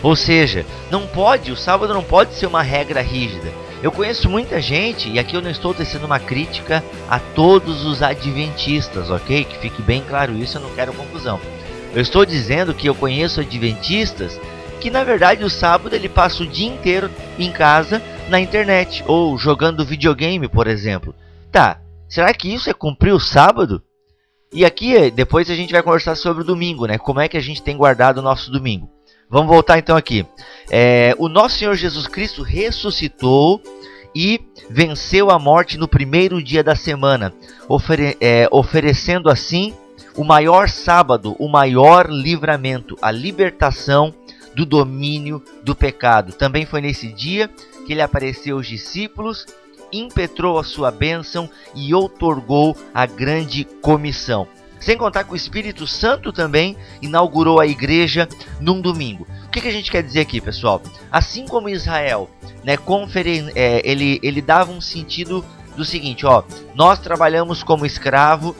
ou 0.06 0.16
seja, 0.16 0.64
não 0.92 1.08
pode, 1.08 1.52
o 1.52 1.58
sábado 1.58 1.92
não 1.92 2.04
pode 2.04 2.36
ser 2.36 2.46
uma 2.46 2.62
regra 2.62 3.02
rígida. 3.02 3.52
Eu 3.82 3.92
conheço 3.92 4.30
muita 4.30 4.62
gente, 4.62 5.10
e 5.10 5.18
aqui 5.18 5.36
eu 5.36 5.42
não 5.42 5.50
estou 5.50 5.74
tecendo 5.74 6.06
uma 6.06 6.20
crítica 6.20 6.84
a 7.10 7.18
todos 7.18 7.84
os 7.84 8.04
adventistas, 8.04 9.10
ok? 9.10 9.44
Que 9.46 9.58
fique 9.58 9.82
bem 9.82 10.04
claro 10.08 10.38
isso, 10.38 10.60
eu 10.60 10.62
não 10.62 10.70
quero 10.76 10.94
confusão. 10.94 11.40
Eu 11.92 12.04
estou 12.04 12.24
dizendo 12.24 12.72
que 12.72 12.88
eu 12.88 12.94
conheço 12.94 13.42
adventistas 13.42 14.40
que 14.80 14.90
na 14.90 15.04
verdade 15.04 15.44
o 15.44 15.50
sábado 15.50 15.96
ele 15.96 16.10
passa 16.10 16.44
o 16.44 16.48
dia 16.48 16.68
inteiro 16.68 17.10
em 17.38 17.52
casa, 17.52 18.02
na 18.30 18.40
internet, 18.40 19.04
ou 19.08 19.38
jogando 19.38 19.86
videogame, 19.86 20.48
por 20.48 20.68
exemplo. 20.68 21.14
Tá, 21.52 21.80
será 22.08 22.34
que 22.34 22.54
isso 22.54 22.70
é 22.70 22.74
cumprir 22.74 23.14
o 23.14 23.20
sábado? 23.20 23.82
E 24.54 24.64
aqui 24.64 25.12
depois 25.12 25.50
a 25.50 25.56
gente 25.56 25.72
vai 25.72 25.84
conversar 25.84 26.16
sobre 26.16 26.44
o 26.44 26.46
domingo, 26.46 26.86
né? 26.86 26.98
Como 26.98 27.20
é 27.20 27.28
que 27.28 27.38
a 27.38 27.42
gente 27.42 27.62
tem 27.62 27.76
guardado 27.76 28.20
o 28.20 28.22
nosso 28.22 28.52
domingo. 28.52 28.90
Vamos 29.30 29.48
voltar 29.48 29.80
então 29.80 29.98
aqui. 29.98 30.26
É, 30.70 31.16
o 31.18 31.28
nosso 31.28 31.58
Senhor 31.58 31.76
Jesus 31.76 32.08
Cristo 32.08 32.44
ressuscitou 32.44 33.62
e 34.16 34.40
venceu 34.70 35.30
a 35.30 35.38
morte 35.38 35.78
no 35.78 35.88
primeiro 35.88 36.42
dia 36.42 36.64
da 36.64 36.76
semana, 36.76 37.34
ofere 37.68 38.16
é, 38.22 38.48
oferecendo 38.50 39.30
assim 39.30 39.74
o 40.16 40.24
maior 40.24 40.70
sábado, 40.70 41.36
o 41.38 41.50
maior 41.50 42.10
livramento, 42.10 42.98
a 43.02 43.12
libertação 43.12 44.14
do 44.56 44.66
domínio 44.66 45.44
do 45.64 45.76
pecado. 45.76 46.34
Também 46.34 46.66
foi 46.66 46.82
nesse 46.82 47.12
dia 47.12 47.50
que 47.86 47.94
ele 47.94 48.02
apareceu 48.02 48.58
aos 48.58 48.68
discípulos, 48.68 49.46
impetrou 49.92 50.58
a 50.58 50.64
sua 50.64 50.90
bênção 50.92 51.50
e 51.76 51.94
outorgou 51.94 52.76
a 52.94 53.06
grande 53.06 53.66
comissão. 53.82 54.48
Sem 54.80 54.98
contar 54.98 55.24
que 55.24 55.34
o 55.34 55.36
Espírito 55.36 55.88
Santo 55.88 56.32
também 56.32 56.78
inaugurou 57.02 57.60
a 57.60 57.68
igreja 57.68 58.28
num 58.60 58.82
domingo. 58.82 59.28
O 59.46 59.50
que, 59.50 59.62
que 59.62 59.68
a 59.68 59.72
gente 59.72 59.92
quer 59.92 60.04
dizer 60.04 60.22
aqui, 60.22 60.40
pessoal? 60.40 60.82
Assim 61.12 61.48
como 61.48 61.70
Israel, 61.70 62.30
né, 62.64 62.78
conferen 62.78 63.52
é, 63.56 63.82
ele, 63.84 64.20
ele 64.22 64.42
dava 64.42 64.72
um 64.72 64.82
sentido 64.82 65.44
do 65.76 65.84
seguinte, 65.84 66.26
ó, 66.26 66.44
nós 66.74 67.00
trabalhamos 67.00 67.64
como 67.64 67.86
escravo, 67.86 68.56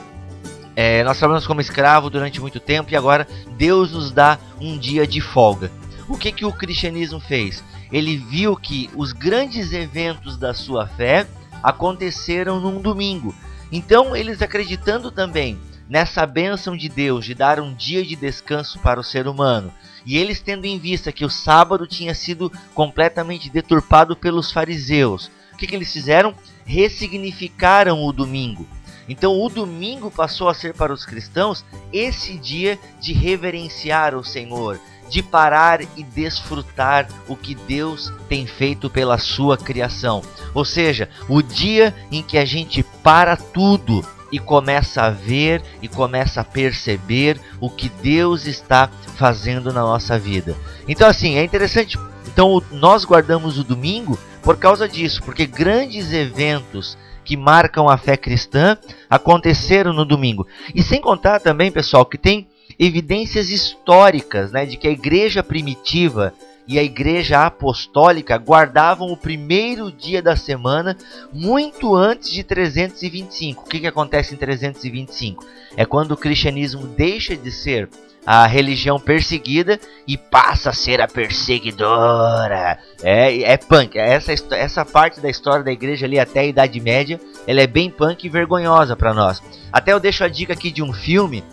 é, 0.76 1.04
nós 1.04 1.18
trabalhamos 1.18 1.48
como 1.48 1.62
escravo 1.62 2.10
durante 2.10 2.42
muito 2.42 2.60
tempo 2.60 2.92
e 2.92 2.96
agora 2.96 3.28
Deus 3.58 3.92
nos 3.92 4.12
dá 4.12 4.38
um 4.60 4.78
dia 4.78 5.08
de 5.08 5.22
folga. 5.22 5.72
O 6.08 6.18
que, 6.18 6.32
que 6.32 6.46
o 6.46 6.54
cristianismo 6.54 7.20
fez? 7.20 7.64
Ele 7.92 8.18
viu 8.18 8.56
que 8.56 8.90
os 8.96 9.12
grandes 9.12 9.74
eventos 9.74 10.38
da 10.38 10.54
sua 10.54 10.88
fé 10.88 11.28
aconteceram 11.64 12.60
num 12.60 12.82
domingo. 12.82 13.34
Então, 13.72 14.16
eles 14.16 14.42
acreditando 14.42 15.10
também 15.10 15.60
nessa 15.90 16.26
bênção 16.26 16.76
de 16.76 16.90
Deus 16.90 17.26
de 17.26 17.34
dar 17.34 17.60
um 17.60 17.74
dia 17.74 18.04
de 18.04 18.16
descanso 18.16 18.80
para 18.80 19.00
o 19.00 19.04
ser 19.04 19.28
humano, 19.28 19.72
e 20.06 20.18
eles 20.18 20.40
tendo 20.40 20.66
em 20.66 20.78
vista 20.78 21.12
que 21.12 21.26
o 21.26 21.30
sábado 21.30 21.88
tinha 21.88 22.14
sido 22.14 22.52
completamente 22.74 23.50
deturpado 23.50 24.16
pelos 24.16 24.52
fariseus, 24.52 25.32
o 25.54 25.58
que, 25.58 25.68
que 25.68 25.76
eles 25.76 25.92
fizeram? 25.92 26.36
Ressignificaram 26.66 28.04
o 28.04 28.12
domingo. 28.12 28.68
Então 29.08 29.40
o 29.40 29.50
domingo 29.50 30.12
passou 30.12 30.50
a 30.50 30.54
ser 30.54 30.74
para 30.74 30.92
os 30.92 31.06
cristãos 31.06 31.64
esse 31.94 32.38
dia 32.38 32.78
de 33.00 33.14
reverenciar 33.14 34.16
o 34.16 34.24
Senhor, 34.24 34.80
de 35.10 35.22
parar 35.22 35.82
e 35.82 36.04
desfrutar 36.04 37.08
o 37.28 37.36
que 37.36 37.56
Deus 37.56 38.12
tem 38.28 38.46
feito 38.46 38.90
pela 38.90 39.18
sua 39.18 39.58
criação. 39.58 40.22
Ou 40.54 40.66
seja, 40.66 41.10
o 41.30 41.42
dia 41.42 41.94
em 42.12 42.24
que 42.24 42.38
a 42.38 42.46
gente 42.46 42.84
para 43.04 43.38
tudo 43.38 44.06
e 44.32 44.40
começa 44.40 45.04
a 45.04 45.10
ver 45.10 45.62
e 45.82 45.88
começa 45.88 46.42
a 46.42 46.44
perceber 46.44 47.40
o 47.60 47.70
que 47.70 47.90
Deus 47.90 48.46
está 48.46 48.90
fazendo 49.16 49.72
na 49.72 49.82
nossa 49.82 50.18
vida. 50.18 50.56
Então 50.88 51.08
assim, 51.08 51.38
é 51.38 51.44
interessante. 51.44 51.98
Então 52.28 52.62
nós 52.72 53.06
guardamos 53.06 53.58
o 53.58 53.64
domingo 53.64 54.20
por 54.42 54.58
causa 54.58 54.88
disso, 54.88 55.24
porque 55.24 55.46
grandes 55.46 56.12
eventos 56.12 56.98
que 57.24 57.36
marcam 57.36 57.90
a 57.90 57.98
fé 57.98 58.16
cristã 58.16 58.78
aconteceram 59.10 59.92
no 59.92 60.06
domingo. 60.06 60.46
E 60.74 60.84
sem 60.84 61.02
contar 61.02 61.40
também, 61.40 61.72
pessoal, 61.72 62.06
que 62.06 62.18
tem 62.18 62.48
evidências 62.80 63.50
históricas, 63.50 64.52
né, 64.52 64.66
de 64.66 64.78
que 64.78 64.88
a 64.88 64.92
igreja 64.92 65.44
primitiva 65.44 66.34
e 66.68 66.80
a 66.80 66.84
igreja 66.84 67.46
apostólica 67.46 68.38
guardavam 68.38 69.12
o 69.12 69.18
primeiro 69.18 69.92
dia 69.92 70.22
da 70.22 70.36
semana 70.36 70.98
muito 71.32 71.96
antes 71.96 72.32
de 72.32 72.44
325. 72.44 73.64
O 73.64 73.70
que, 73.70 73.80
que 73.80 73.88
acontece 73.88 74.34
em 74.34 74.38
325? 74.38 75.46
É 75.78 75.86
quando 75.86 76.12
o 76.12 76.18
cristianismo 76.18 76.88
deixa 76.88 77.36
de 77.36 77.52
ser 77.52 77.90
a 78.26 78.48
religião 78.48 79.00
perseguida 79.00 79.80
e 80.08 80.18
passa 80.18 80.72
a 80.72 80.74
ser 80.74 81.00
a 81.00 81.08
perseguidora. 81.08 82.80
É, 83.04 83.44
é 83.44 83.58
punk. 83.58 83.98
Essa, 84.00 84.34
essa 84.56 84.84
parte 84.84 85.22
da 85.22 85.30
história 85.30 85.64
da 85.64 85.72
igreja 85.72 86.08
ali 86.08 86.20
até 86.20 86.40
a 86.40 86.46
Idade 86.46 86.80
Média, 86.80 87.22
ela 87.46 87.62
é 87.62 87.68
bem 87.68 87.92
punk 87.92 88.26
e 88.26 88.30
vergonhosa 88.30 88.96
para 88.96 89.14
nós. 89.14 89.44
Até 89.72 89.94
eu 89.94 90.00
deixo 90.00 90.24
a 90.24 90.28
dica 90.28 90.54
aqui 90.54 90.72
de 90.72 90.82
um 90.82 90.92
filme 90.92 91.44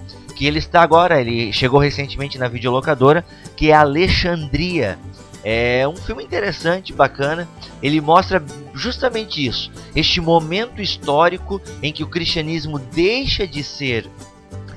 que 0.42 0.46
ele 0.48 0.59
está 0.59 0.83
agora, 0.83 1.20
ele 1.20 1.52
chegou 1.52 1.78
recentemente 1.78 2.37
na 2.37 2.48
videolocadora, 2.48 3.24
que 3.55 3.70
é 3.70 3.74
Alexandria. 3.74 4.98
É 5.44 5.87
um 5.87 5.94
filme 5.94 6.24
interessante, 6.24 6.92
bacana. 6.92 7.48
Ele 7.81 8.00
mostra 8.00 8.42
justamente 8.74 9.46
isso, 9.46 9.70
este 9.94 10.20
momento 10.20 10.83
histórico 10.83 11.62
em 11.81 11.92
que 11.92 12.02
o 12.02 12.09
cristianismo 12.09 12.81
deixa 12.81 13.46
de 13.46 13.62
ser 13.62 14.11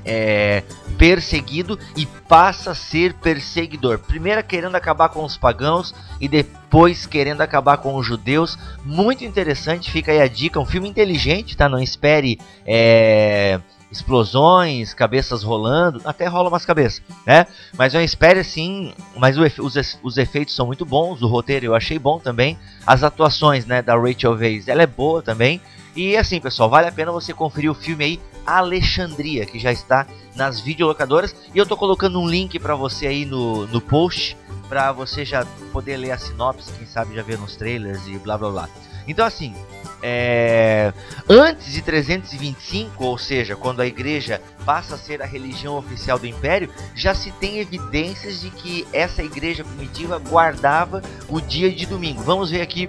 é, 0.04 0.62
perseguido 0.96 1.76
e 1.96 2.06
passa 2.06 2.70
a 2.70 2.74
ser 2.76 3.14
perseguidor. 3.14 3.98
Primeiro 3.98 4.44
querendo 4.44 4.76
acabar 4.76 5.08
com 5.08 5.24
os 5.24 5.36
pagãos 5.36 5.92
e 6.20 6.28
depois 6.28 7.06
querendo 7.06 7.40
acabar 7.40 7.78
com 7.78 7.96
os 7.96 8.06
judeus. 8.06 8.56
Muito 8.84 9.24
interessante, 9.24 9.90
fica 9.90 10.12
aí 10.12 10.20
a 10.20 10.28
dica. 10.28 10.60
Um 10.60 10.64
filme 10.64 10.88
inteligente, 10.88 11.56
tá? 11.56 11.68
Não 11.68 11.80
espere. 11.80 12.38
É 12.64 13.58
explosões, 13.90 14.92
cabeças 14.92 15.42
rolando, 15.42 16.00
até 16.04 16.26
rola 16.26 16.48
umas 16.48 16.64
cabeças, 16.64 17.02
né? 17.24 17.46
Mas 17.76 17.94
eu 17.94 18.02
espero 18.02 18.40
assim, 18.40 18.92
mas 19.16 19.36
os, 19.38 19.98
os 20.02 20.18
efeitos 20.18 20.54
são 20.54 20.66
muito 20.66 20.84
bons, 20.84 21.22
o 21.22 21.26
roteiro 21.26 21.66
eu 21.66 21.74
achei 21.74 21.98
bom 21.98 22.18
também, 22.18 22.58
as 22.86 23.02
atuações, 23.02 23.64
né, 23.66 23.82
da 23.82 23.96
Rachel 23.96 24.32
Weisz, 24.32 24.68
ela 24.68 24.82
é 24.82 24.86
boa 24.86 25.22
também. 25.22 25.60
E 25.94 26.14
assim, 26.16 26.38
pessoal, 26.40 26.68
vale 26.68 26.88
a 26.88 26.92
pena 26.92 27.10
você 27.10 27.32
conferir 27.32 27.70
o 27.70 27.74
filme 27.74 28.04
aí 28.04 28.20
Alexandria, 28.44 29.46
que 29.46 29.58
já 29.58 29.72
está 29.72 30.06
nas 30.34 30.60
videolocadoras, 30.60 31.34
e 31.54 31.58
eu 31.58 31.64
tô 31.64 31.76
colocando 31.76 32.20
um 32.20 32.28
link 32.28 32.58
para 32.58 32.74
você 32.74 33.06
aí 33.06 33.24
no, 33.24 33.66
no 33.66 33.80
post 33.80 34.36
para 34.68 34.92
você 34.92 35.24
já 35.24 35.44
poder 35.72 35.96
ler 35.96 36.10
a 36.10 36.18
sinopse, 36.18 36.72
quem 36.72 36.86
sabe 36.86 37.14
já 37.14 37.22
ver 37.22 37.38
nos 37.38 37.56
trailers 37.56 38.06
e 38.06 38.18
blá 38.18 38.36
blá 38.36 38.50
blá. 38.50 38.68
Então, 39.06 39.24
assim, 39.24 39.54
é, 40.02 40.92
antes 41.28 41.72
de 41.72 41.82
325, 41.82 43.04
ou 43.04 43.18
seja, 43.18 43.56
quando 43.56 43.80
a 43.80 43.86
igreja 43.86 44.40
passa 44.64 44.94
a 44.94 44.98
ser 44.98 45.22
a 45.22 45.26
religião 45.26 45.76
oficial 45.76 46.18
do 46.18 46.26
império, 46.26 46.70
já 46.94 47.14
se 47.14 47.32
tem 47.32 47.58
evidências 47.58 48.40
de 48.40 48.50
que 48.50 48.86
essa 48.92 49.22
igreja 49.22 49.64
primitiva 49.64 50.18
guardava 50.18 51.02
o 51.28 51.40
dia 51.40 51.72
de 51.72 51.86
domingo. 51.86 52.22
Vamos 52.22 52.50
ver 52.50 52.60
aqui 52.60 52.88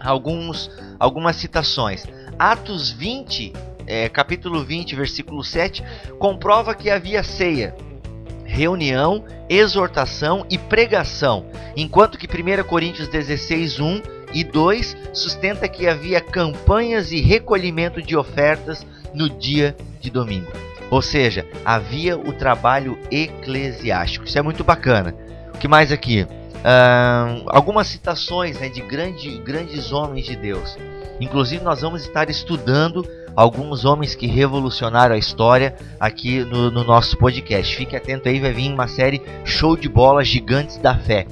alguns, 0.00 0.70
algumas 0.98 1.36
citações. 1.36 2.06
Atos 2.38 2.90
20, 2.90 3.52
é, 3.86 4.08
capítulo 4.08 4.64
20, 4.64 4.94
versículo 4.94 5.42
7, 5.42 5.82
comprova 6.18 6.74
que 6.74 6.90
havia 6.90 7.22
ceia, 7.22 7.74
reunião, 8.44 9.24
exortação 9.48 10.46
e 10.48 10.56
pregação, 10.56 11.46
enquanto 11.76 12.16
que 12.16 12.26
1 12.26 12.64
Coríntios 12.64 13.08
16, 13.08 13.80
1 13.80 14.15
e 14.36 14.44
2 14.44 14.94
sustenta 15.14 15.66
que 15.66 15.88
havia 15.88 16.20
campanhas 16.20 17.10
e 17.10 17.22
recolhimento 17.22 18.02
de 18.02 18.14
ofertas 18.14 18.86
no 19.14 19.30
dia 19.30 19.74
de 19.98 20.10
domingo. 20.10 20.52
Ou 20.90 21.00
seja, 21.00 21.46
havia 21.64 22.18
o 22.18 22.34
trabalho 22.34 22.98
eclesiástico. 23.10 24.26
Isso 24.26 24.38
é 24.38 24.42
muito 24.42 24.62
bacana. 24.62 25.14
O 25.54 25.58
que 25.58 25.66
mais 25.66 25.90
aqui? 25.90 26.22
Uh, 26.22 27.44
algumas 27.46 27.86
citações 27.86 28.60
né, 28.60 28.68
de 28.68 28.82
grande, 28.82 29.38
grandes 29.38 29.90
homens 29.90 30.26
de 30.26 30.36
Deus. 30.36 30.76
Inclusive, 31.18 31.64
nós 31.64 31.80
vamos 31.80 32.02
estar 32.02 32.28
estudando 32.28 33.08
alguns 33.34 33.86
homens 33.86 34.14
que 34.14 34.26
revolucionaram 34.26 35.14
a 35.14 35.18
história 35.18 35.74
aqui 35.98 36.40
no, 36.40 36.70
no 36.70 36.84
nosso 36.84 37.16
podcast. 37.16 37.74
Fique 37.74 37.96
atento 37.96 38.28
aí, 38.28 38.38
vai 38.38 38.52
vir 38.52 38.70
uma 38.70 38.86
série 38.86 39.22
show 39.46 39.78
de 39.78 39.88
bola 39.88 40.22
Gigantes 40.22 40.76
da 40.76 40.94
Fé. 40.94 41.26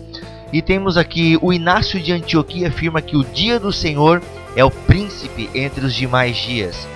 E 0.55 0.63
temos 0.63 0.97
aqui 0.97 1.37
o 1.43 1.53
Inácio 1.53 2.01
de 2.01 2.13
Antioquia 2.13 2.69
afirma 2.69 3.03
que 3.03 3.17
o 3.17 3.25
dia 3.25 3.59
do 3.59 3.73
Senhor 3.73 4.23
é 4.55 4.65
o 4.65 4.71
príncipe 4.71 5.51
entre 5.53 5.85
os 5.85 5.93
demais 5.93 6.37
dias. 6.37 6.87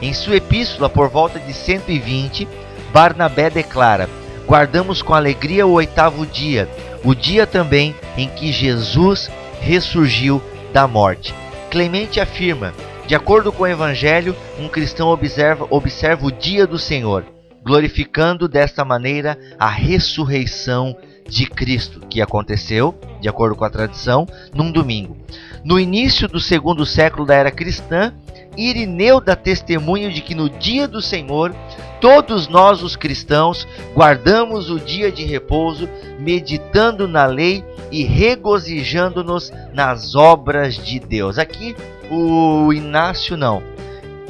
Em 0.00 0.14
sua 0.14 0.36
epístola, 0.36 0.88
por 0.88 1.08
volta 1.08 1.40
de 1.40 1.52
120, 1.52 2.46
Barnabé 2.92 3.50
declara: 3.50 4.08
Guardamos 4.46 5.02
com 5.02 5.12
alegria 5.12 5.66
o 5.66 5.72
oitavo 5.72 6.24
dia, 6.24 6.68
o 7.02 7.12
dia 7.12 7.48
também 7.48 7.96
em 8.16 8.28
que 8.28 8.52
Jesus 8.52 9.28
ressurgiu 9.60 10.40
da 10.72 10.86
morte. 10.86 11.34
Clemente 11.68 12.20
afirma: 12.20 12.72
De 13.08 13.16
acordo 13.16 13.50
com 13.50 13.64
o 13.64 13.66
Evangelho, 13.66 14.36
um 14.56 14.68
cristão 14.68 15.08
observa, 15.08 15.66
observa 15.68 16.26
o 16.26 16.30
dia 16.30 16.64
do 16.64 16.78
Senhor, 16.78 17.24
glorificando 17.64 18.46
desta 18.46 18.84
maneira 18.84 19.36
a 19.58 19.68
ressurreição 19.68 20.96
de 21.28 21.46
Cristo, 21.46 22.00
que 22.08 22.20
aconteceu, 22.20 22.94
de 23.20 23.28
acordo 23.28 23.54
com 23.54 23.64
a 23.64 23.70
tradição, 23.70 24.26
num 24.54 24.70
domingo. 24.70 25.16
No 25.64 25.78
início 25.78 26.26
do 26.26 26.40
segundo 26.40 26.84
século 26.86 27.26
da 27.26 27.34
era 27.34 27.50
cristã, 27.50 28.12
Irineu 28.56 29.20
dá 29.20 29.36
testemunho 29.36 30.12
de 30.12 30.20
que 30.20 30.34
no 30.34 30.48
dia 30.48 30.88
do 30.88 31.00
Senhor, 31.00 31.54
todos 32.00 32.48
nós, 32.48 32.82
os 32.82 32.96
cristãos, 32.96 33.66
guardamos 33.94 34.70
o 34.70 34.78
dia 34.78 35.12
de 35.12 35.24
repouso, 35.24 35.88
meditando 36.18 37.06
na 37.06 37.26
lei 37.26 37.64
e 37.92 38.04
regozijando-nos 38.04 39.52
nas 39.72 40.14
obras 40.14 40.76
de 40.76 40.98
Deus. 40.98 41.38
Aqui, 41.38 41.76
o 42.10 42.72
Inácio 42.72 43.36
não. 43.36 43.62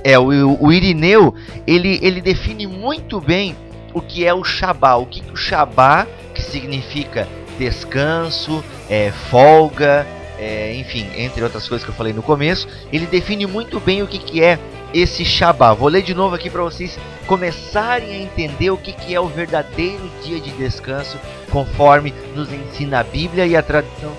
É, 0.04 0.18
o, 0.18 0.56
o 0.60 0.72
Irineu, 0.72 1.34
ele, 1.66 1.98
ele 2.02 2.20
define 2.20 2.66
muito 2.66 3.20
bem 3.20 3.56
o 3.92 4.00
que 4.00 4.24
é 4.24 4.32
o 4.32 4.44
Shabá. 4.44 4.96
O 4.96 5.06
que, 5.06 5.20
que 5.20 5.32
o 5.32 5.36
Shabá 5.36 6.06
que 6.40 6.50
significa 6.50 7.28
descanso, 7.58 8.64
é, 8.88 9.12
folga, 9.30 10.06
é, 10.38 10.74
enfim, 10.74 11.06
entre 11.16 11.42
outras 11.42 11.68
coisas 11.68 11.84
que 11.84 11.90
eu 11.90 11.94
falei 11.94 12.12
no 12.12 12.22
começo, 12.22 12.66
ele 12.92 13.06
define 13.06 13.46
muito 13.46 13.78
bem 13.78 14.02
o 14.02 14.06
que, 14.06 14.18
que 14.18 14.42
é 14.42 14.58
esse 14.94 15.24
Shabá. 15.24 15.74
Vou 15.74 15.88
ler 15.88 16.02
de 16.02 16.14
novo 16.14 16.34
aqui 16.34 16.48
para 16.48 16.62
vocês 16.62 16.98
começarem 17.26 18.10
a 18.12 18.18
entender 18.18 18.70
o 18.70 18.78
que, 18.78 18.92
que 18.92 19.14
é 19.14 19.20
o 19.20 19.26
verdadeiro 19.26 20.10
dia 20.24 20.40
de 20.40 20.50
descanso, 20.50 21.18
conforme 21.50 22.14
nos 22.34 22.50
ensina 22.52 23.00
a 23.00 23.04
Bíblia 23.04 23.46
e 23.46 23.54
a 23.54 23.62
tradição, 23.62 24.12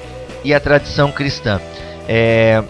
e 0.43 0.53
a 0.53 0.59
tradição 0.59 1.11
cristã. 1.11 1.59
É, 2.07 2.63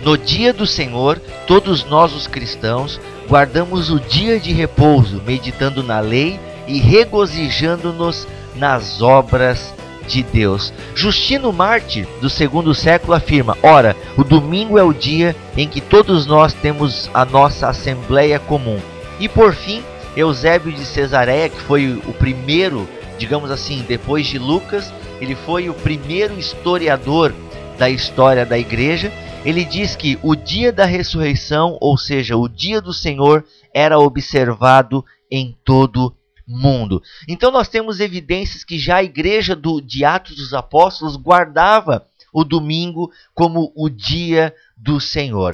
no 0.00 0.16
dia 0.16 0.52
do 0.52 0.66
Senhor, 0.66 1.20
todos 1.46 1.84
nós 1.84 2.14
os 2.14 2.26
cristãos 2.26 3.00
guardamos 3.28 3.90
o 3.90 3.98
dia 3.98 4.38
de 4.40 4.52
repouso, 4.52 5.20
meditando 5.26 5.82
na 5.82 6.00
lei 6.00 6.38
e 6.66 6.78
regozijando-nos 6.78 8.26
nas 8.54 9.00
obras 9.00 9.72
de 10.06 10.22
Deus. 10.22 10.72
Justino 10.94 11.52
Marte, 11.52 12.06
do 12.20 12.28
segundo 12.28 12.74
século, 12.74 13.14
afirma: 13.14 13.56
Ora, 13.62 13.96
o 14.16 14.24
domingo 14.24 14.78
é 14.78 14.82
o 14.82 14.92
dia 14.92 15.34
em 15.56 15.68
que 15.68 15.80
todos 15.80 16.26
nós 16.26 16.52
temos 16.52 17.08
a 17.14 17.24
nossa 17.24 17.68
assembleia 17.68 18.38
comum. 18.38 18.78
E 19.18 19.28
por 19.28 19.54
fim, 19.54 19.82
Eusébio 20.16 20.72
de 20.72 20.84
Cesareia, 20.84 21.48
que 21.48 21.60
foi 21.60 22.00
o 22.06 22.12
primeiro, 22.12 22.88
digamos 23.18 23.50
assim, 23.50 23.84
depois 23.86 24.26
de 24.26 24.38
Lucas, 24.38 24.92
ele 25.20 25.34
foi 25.34 25.68
o 25.68 25.74
primeiro 25.74 26.38
historiador 26.38 27.32
da 27.78 27.88
história 27.88 28.44
da 28.44 28.58
igreja. 28.58 29.12
Ele 29.44 29.64
diz 29.64 29.96
que 29.96 30.18
o 30.22 30.34
dia 30.34 30.72
da 30.72 30.84
ressurreição, 30.84 31.78
ou 31.80 31.96
seja, 31.96 32.36
o 32.36 32.48
dia 32.48 32.80
do 32.80 32.92
Senhor, 32.92 33.44
era 33.72 33.98
observado 33.98 35.04
em 35.30 35.56
todo 35.64 36.14
mundo. 36.50 37.02
Então 37.28 37.50
nós 37.50 37.68
temos 37.68 38.00
evidências 38.00 38.64
que 38.64 38.78
já 38.78 38.96
a 38.96 39.04
igreja 39.04 39.54
do, 39.54 39.80
de 39.80 40.04
Atos 40.04 40.36
dos 40.36 40.52
Apóstolos 40.52 41.16
guardava 41.16 42.06
o 42.32 42.44
domingo 42.44 43.10
como 43.34 43.72
o 43.76 43.88
dia 43.88 44.54
do 44.76 45.00
Senhor. 45.00 45.52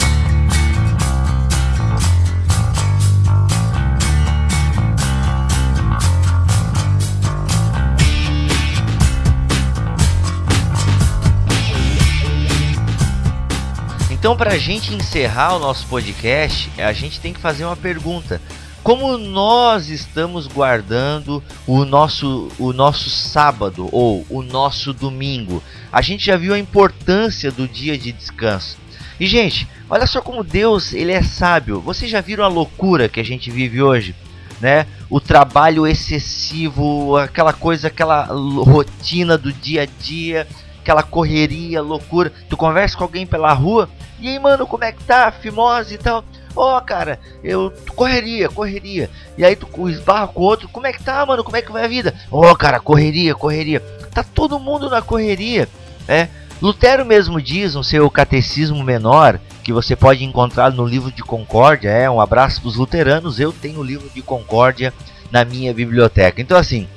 Então, 14.11 14.37
para 14.37 14.55
a 14.55 14.59
gente 14.59 14.93
encerrar 14.93 15.55
o 15.55 15.61
nosso 15.61 15.87
podcast, 15.87 16.69
a 16.81 16.93
gente 16.93 17.21
tem 17.21 17.33
que 17.33 17.39
fazer 17.39 17.65
uma 17.65 17.77
pergunta 17.77 18.43
como 18.87 19.19
nós 19.19 19.89
estamos 19.89 20.47
guardando 20.47 21.43
o 21.67 21.85
nosso, 21.85 22.49
o 22.57 22.73
nosso 22.73 23.11
sábado 23.11 23.89
ou 23.91 24.25
o 24.31 24.45
nosso 24.45 24.93
domingo. 24.93 25.61
A 25.91 26.01
gente 26.01 26.25
já 26.25 26.37
viu 26.37 26.55
a 26.55 26.59
importância 26.59 27.51
do 27.51 27.67
dia 27.67 27.99
de 27.99 28.13
descanso. 28.13 28.79
E 29.19 29.27
gente, 29.27 29.67
olha 29.91 30.07
só 30.07 30.23
como 30.23 30.45
Deus 30.45 30.93
ele 30.93 31.11
é 31.11 31.21
sábio. 31.21 31.81
Vocês 31.81 32.09
já 32.09 32.21
viram 32.21 32.45
a 32.45 32.49
loucura 32.49 33.09
que 33.09 33.19
a 33.19 33.25
gente 33.25 33.51
vive 33.51 33.83
hoje? 33.83 34.15
Né? 34.61 34.87
O 35.11 35.19
trabalho 35.19 35.85
excessivo, 35.85 37.17
aquela 37.17 37.53
coisa, 37.53 37.89
aquela 37.89 38.27
rotina 38.27 39.37
do 39.37 39.53
dia 39.53 39.83
a 39.83 39.87
dia, 40.01 40.47
aquela 40.81 41.03
correria, 41.03 41.83
loucura. 41.83 42.33
Tu 42.49 42.57
conversa 42.57 42.97
com 42.97 43.03
alguém 43.03 43.27
pela 43.27 43.53
rua, 43.53 43.91
e 44.21 44.29
aí, 44.29 44.39
mano, 44.39 44.65
como 44.65 44.85
é 44.85 44.93
que 44.93 45.03
tá? 45.03 45.33
Fimose 45.33 45.95
e 45.95 45.99
tal. 45.99 46.25
Ó, 46.57 46.79
oh, 46.79 46.81
cara, 46.81 47.21
eu 47.45 47.71
correria, 47.95 48.49
correria. 48.49 49.11
E 49.37 49.45
aí 49.45 49.55
tu 49.55 49.89
esbarra 49.89 50.27
com 50.27 50.41
outro, 50.41 50.69
como 50.69 50.87
é 50.87 50.93
que 50.93 51.03
tá, 51.03 51.25
mano? 51.27 51.45
Como 51.45 51.57
é 51.57 51.63
que 51.63 51.71
vai 51.71 51.85
a 51.85 51.89
vida? 51.89 52.15
Ó, 52.31 52.51
oh, 52.51 52.57
cara, 52.57 52.81
correria, 52.81 53.35
correria. 53.35 53.81
Tá 54.11 54.25
todo 54.25 54.59
mundo 54.59 54.89
na 54.89 55.03
correria, 55.03 55.69
né? 56.09 56.31
Lutero 56.61 57.05
mesmo 57.05 57.41
diz 57.41 57.75
no 57.75 57.85
seu 57.85 58.11
Catecismo 58.11 58.83
Menor, 58.83 59.39
que 59.63 59.75
você 59.75 59.95
pode 59.95 60.25
encontrar 60.25 60.73
no 60.73 60.87
livro 60.87 61.13
de 61.13 61.23
Concórdia, 61.23 61.91
é 61.91 62.09
um 62.09 62.21
abraço 62.21 62.63
para 62.63 62.69
os 62.69 62.77
luteranos, 62.77 63.39
eu 63.39 63.53
tenho 63.53 63.81
o 63.81 63.85
livro 63.85 64.09
de 64.15 64.23
Concórdia 64.23 64.95
na 65.31 65.45
minha 65.45 65.75
biblioteca. 65.75 66.41
Então 66.41 66.57
assim, 66.57 66.89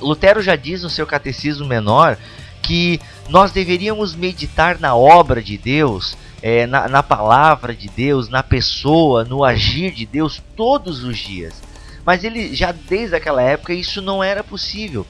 Lutero 0.00 0.40
já 0.40 0.54
diz 0.54 0.84
no 0.84 0.90
seu 0.90 1.06
Catecismo 1.06 1.66
Menor 1.66 2.16
que 2.62 3.00
nós 3.28 3.50
deveríamos 3.50 4.14
meditar 4.14 4.78
na 4.78 4.94
obra 4.94 5.42
de 5.42 5.58
Deus 5.58 6.16
é, 6.46 6.66
na, 6.66 6.86
na 6.88 7.02
palavra 7.02 7.74
de 7.74 7.88
Deus, 7.88 8.28
na 8.28 8.42
pessoa, 8.42 9.24
no 9.24 9.42
agir 9.42 9.92
de 9.92 10.04
Deus 10.04 10.42
todos 10.54 11.02
os 11.02 11.16
dias. 11.16 11.62
Mas 12.04 12.22
ele 12.22 12.54
já 12.54 12.70
desde 12.70 13.16
aquela 13.16 13.40
época 13.40 13.72
isso 13.72 14.02
não 14.02 14.22
era 14.22 14.44
possível. 14.44 15.06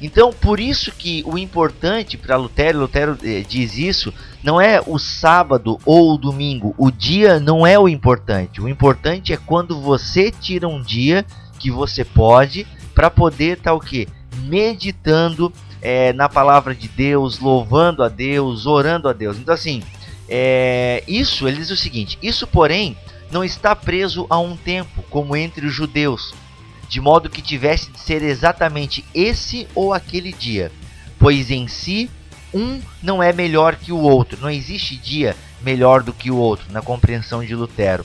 Então, 0.00 0.32
por 0.32 0.58
isso 0.58 0.90
que 0.90 1.22
o 1.26 1.36
importante 1.36 2.16
para 2.16 2.36
Lutero, 2.36 2.78
Lutero 2.78 3.18
eh, 3.22 3.44
diz 3.46 3.76
isso, 3.76 4.14
não 4.42 4.58
é 4.58 4.80
o 4.86 4.98
sábado 4.98 5.78
ou 5.84 6.14
o 6.14 6.16
domingo. 6.16 6.74
O 6.78 6.90
dia 6.90 7.38
não 7.38 7.66
é 7.66 7.78
o 7.78 7.86
importante. 7.86 8.62
O 8.62 8.66
importante 8.68 9.30
é 9.30 9.36
quando 9.36 9.78
você 9.78 10.30
tira 10.30 10.66
um 10.66 10.80
dia 10.80 11.22
que 11.58 11.70
você 11.70 12.02
pode 12.02 12.66
para 12.94 13.10
poder 13.10 13.58
estar 13.58 13.72
tá, 13.72 13.76
o 13.76 13.80
que 13.80 14.08
meditando 14.44 15.52
é, 15.82 16.14
na 16.14 16.30
palavra 16.30 16.74
de 16.74 16.88
Deus, 16.88 17.40
louvando 17.40 18.02
a 18.02 18.08
Deus, 18.08 18.64
orando 18.64 19.06
a 19.06 19.12
Deus. 19.12 19.36
Então 19.36 19.52
assim, 19.52 19.82
é, 20.28 21.02
isso, 21.08 21.48
ele 21.48 21.58
diz 21.58 21.70
o 21.70 21.76
seguinte: 21.76 22.18
Isso, 22.22 22.46
porém, 22.46 22.96
não 23.30 23.42
está 23.42 23.74
preso 23.74 24.26
a 24.28 24.38
um 24.38 24.56
tempo, 24.56 25.02
como 25.10 25.36
entre 25.36 25.66
os 25.66 25.72
judeus, 25.72 26.34
de 26.88 27.00
modo 27.00 27.30
que 27.30 27.42
tivesse 27.42 27.90
de 27.90 27.98
ser 27.98 28.22
exatamente 28.22 29.04
esse 29.14 29.66
ou 29.74 29.92
aquele 29.92 30.32
dia, 30.32 30.70
pois 31.18 31.50
em 31.50 31.68
si 31.68 32.10
um 32.52 32.80
não 33.02 33.22
é 33.22 33.32
melhor 33.32 33.76
que 33.76 33.92
o 33.92 33.98
outro. 33.98 34.40
Não 34.40 34.50
existe 34.50 34.96
dia 34.96 35.36
melhor 35.62 36.02
do 36.02 36.12
que 36.12 36.30
o 36.30 36.36
outro, 36.36 36.72
na 36.72 36.80
compreensão 36.80 37.44
de 37.44 37.54
Lutero. 37.54 38.04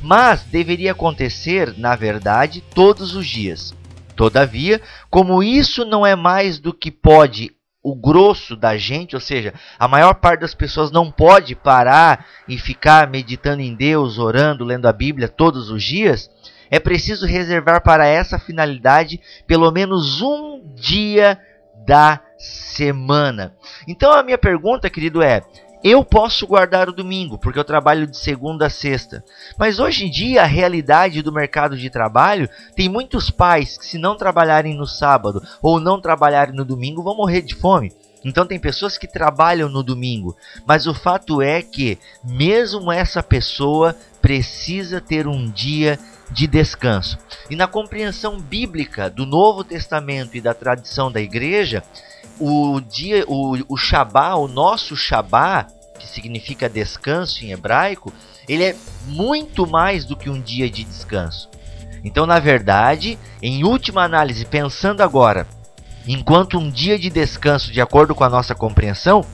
Mas 0.00 0.42
deveria 0.44 0.92
acontecer, 0.92 1.74
na 1.76 1.96
verdade, 1.96 2.62
todos 2.74 3.16
os 3.16 3.26
dias. 3.26 3.74
Todavia, 4.14 4.80
como 5.10 5.42
isso 5.42 5.84
não 5.84 6.04
é 6.04 6.14
mais 6.14 6.58
do 6.58 6.72
que 6.72 6.90
pode 6.90 7.52
o 7.90 7.94
grosso 7.94 8.54
da 8.54 8.76
gente, 8.76 9.14
ou 9.14 9.20
seja, 9.20 9.54
a 9.78 9.88
maior 9.88 10.14
parte 10.14 10.40
das 10.40 10.54
pessoas 10.54 10.90
não 10.90 11.10
pode 11.10 11.54
parar 11.54 12.26
e 12.46 12.58
ficar 12.58 13.08
meditando 13.08 13.62
em 13.62 13.74
Deus, 13.74 14.18
orando, 14.18 14.64
lendo 14.64 14.86
a 14.86 14.92
Bíblia 14.92 15.28
todos 15.28 15.70
os 15.70 15.82
dias, 15.82 16.30
é 16.70 16.78
preciso 16.78 17.26
reservar 17.26 17.82
para 17.82 18.06
essa 18.06 18.38
finalidade 18.38 19.20
pelo 19.46 19.70
menos 19.70 20.20
um 20.20 20.62
dia 20.74 21.40
da 21.86 22.20
semana. 22.36 23.54
Então 23.86 24.12
a 24.12 24.22
minha 24.22 24.38
pergunta, 24.38 24.90
querido, 24.90 25.22
é: 25.22 25.42
eu 25.88 26.04
posso 26.04 26.46
guardar 26.46 26.88
o 26.88 26.92
domingo, 26.92 27.38
porque 27.38 27.58
eu 27.58 27.64
trabalho 27.64 28.06
de 28.06 28.16
segunda 28.16 28.66
a 28.66 28.70
sexta. 28.70 29.24
Mas 29.56 29.78
hoje 29.78 30.06
em 30.06 30.10
dia, 30.10 30.42
a 30.42 30.46
realidade 30.46 31.22
do 31.22 31.32
mercado 31.32 31.76
de 31.76 31.88
trabalho 31.88 32.48
tem 32.74 32.88
muitos 32.88 33.30
pais 33.30 33.78
que, 33.78 33.86
se 33.86 33.98
não 33.98 34.16
trabalharem 34.16 34.76
no 34.76 34.86
sábado 34.86 35.42
ou 35.62 35.78
não 35.78 36.00
trabalharem 36.00 36.54
no 36.54 36.64
domingo, 36.64 37.02
vão 37.02 37.16
morrer 37.16 37.42
de 37.42 37.54
fome. 37.54 37.92
Então, 38.24 38.46
tem 38.46 38.58
pessoas 38.58 38.98
que 38.98 39.06
trabalham 39.06 39.68
no 39.68 39.82
domingo, 39.82 40.36
mas 40.66 40.86
o 40.86 40.94
fato 40.94 41.40
é 41.40 41.62
que, 41.62 41.98
mesmo 42.24 42.90
essa 42.90 43.22
pessoa 43.22 43.94
precisa 44.20 45.00
ter 45.00 45.28
um 45.28 45.48
dia 45.48 45.98
de 46.30 46.46
descanso. 46.46 47.16
E 47.48 47.56
na 47.56 47.66
compreensão 47.66 48.40
bíblica 48.40 49.08
do 49.08 49.24
Novo 49.24 49.62
Testamento 49.62 50.36
e 50.36 50.40
da 50.40 50.52
tradição 50.52 51.10
da 51.10 51.20
igreja, 51.20 51.82
o 52.38 52.80
dia, 52.80 53.24
o, 53.26 53.56
o 53.68 53.76
Shabá, 53.76 54.34
o 54.34 54.48
nosso 54.48 54.96
Shabá, 54.96 55.66
significa 56.18 56.68
descanso 56.68 57.44
em 57.44 57.52
hebraico, 57.52 58.12
ele 58.48 58.64
é 58.64 58.76
muito 59.06 59.66
mais 59.66 60.04
do 60.04 60.16
que 60.16 60.28
um 60.28 60.40
dia 60.40 60.68
de 60.68 60.82
descanso. 60.82 61.48
Então, 62.02 62.26
na 62.26 62.38
verdade, 62.38 63.18
em 63.40 63.64
última 63.64 64.02
análise, 64.02 64.44
pensando 64.44 65.00
agora, 65.00 65.46
enquanto 66.06 66.58
um 66.58 66.70
dia 66.70 66.98
de 66.98 67.08
descanso, 67.08 67.72
de 67.72 67.80
acordo 67.80 68.14
com 68.14 68.24
a 68.24 68.28
nossa 68.28 68.54
compreensão, 68.54 69.24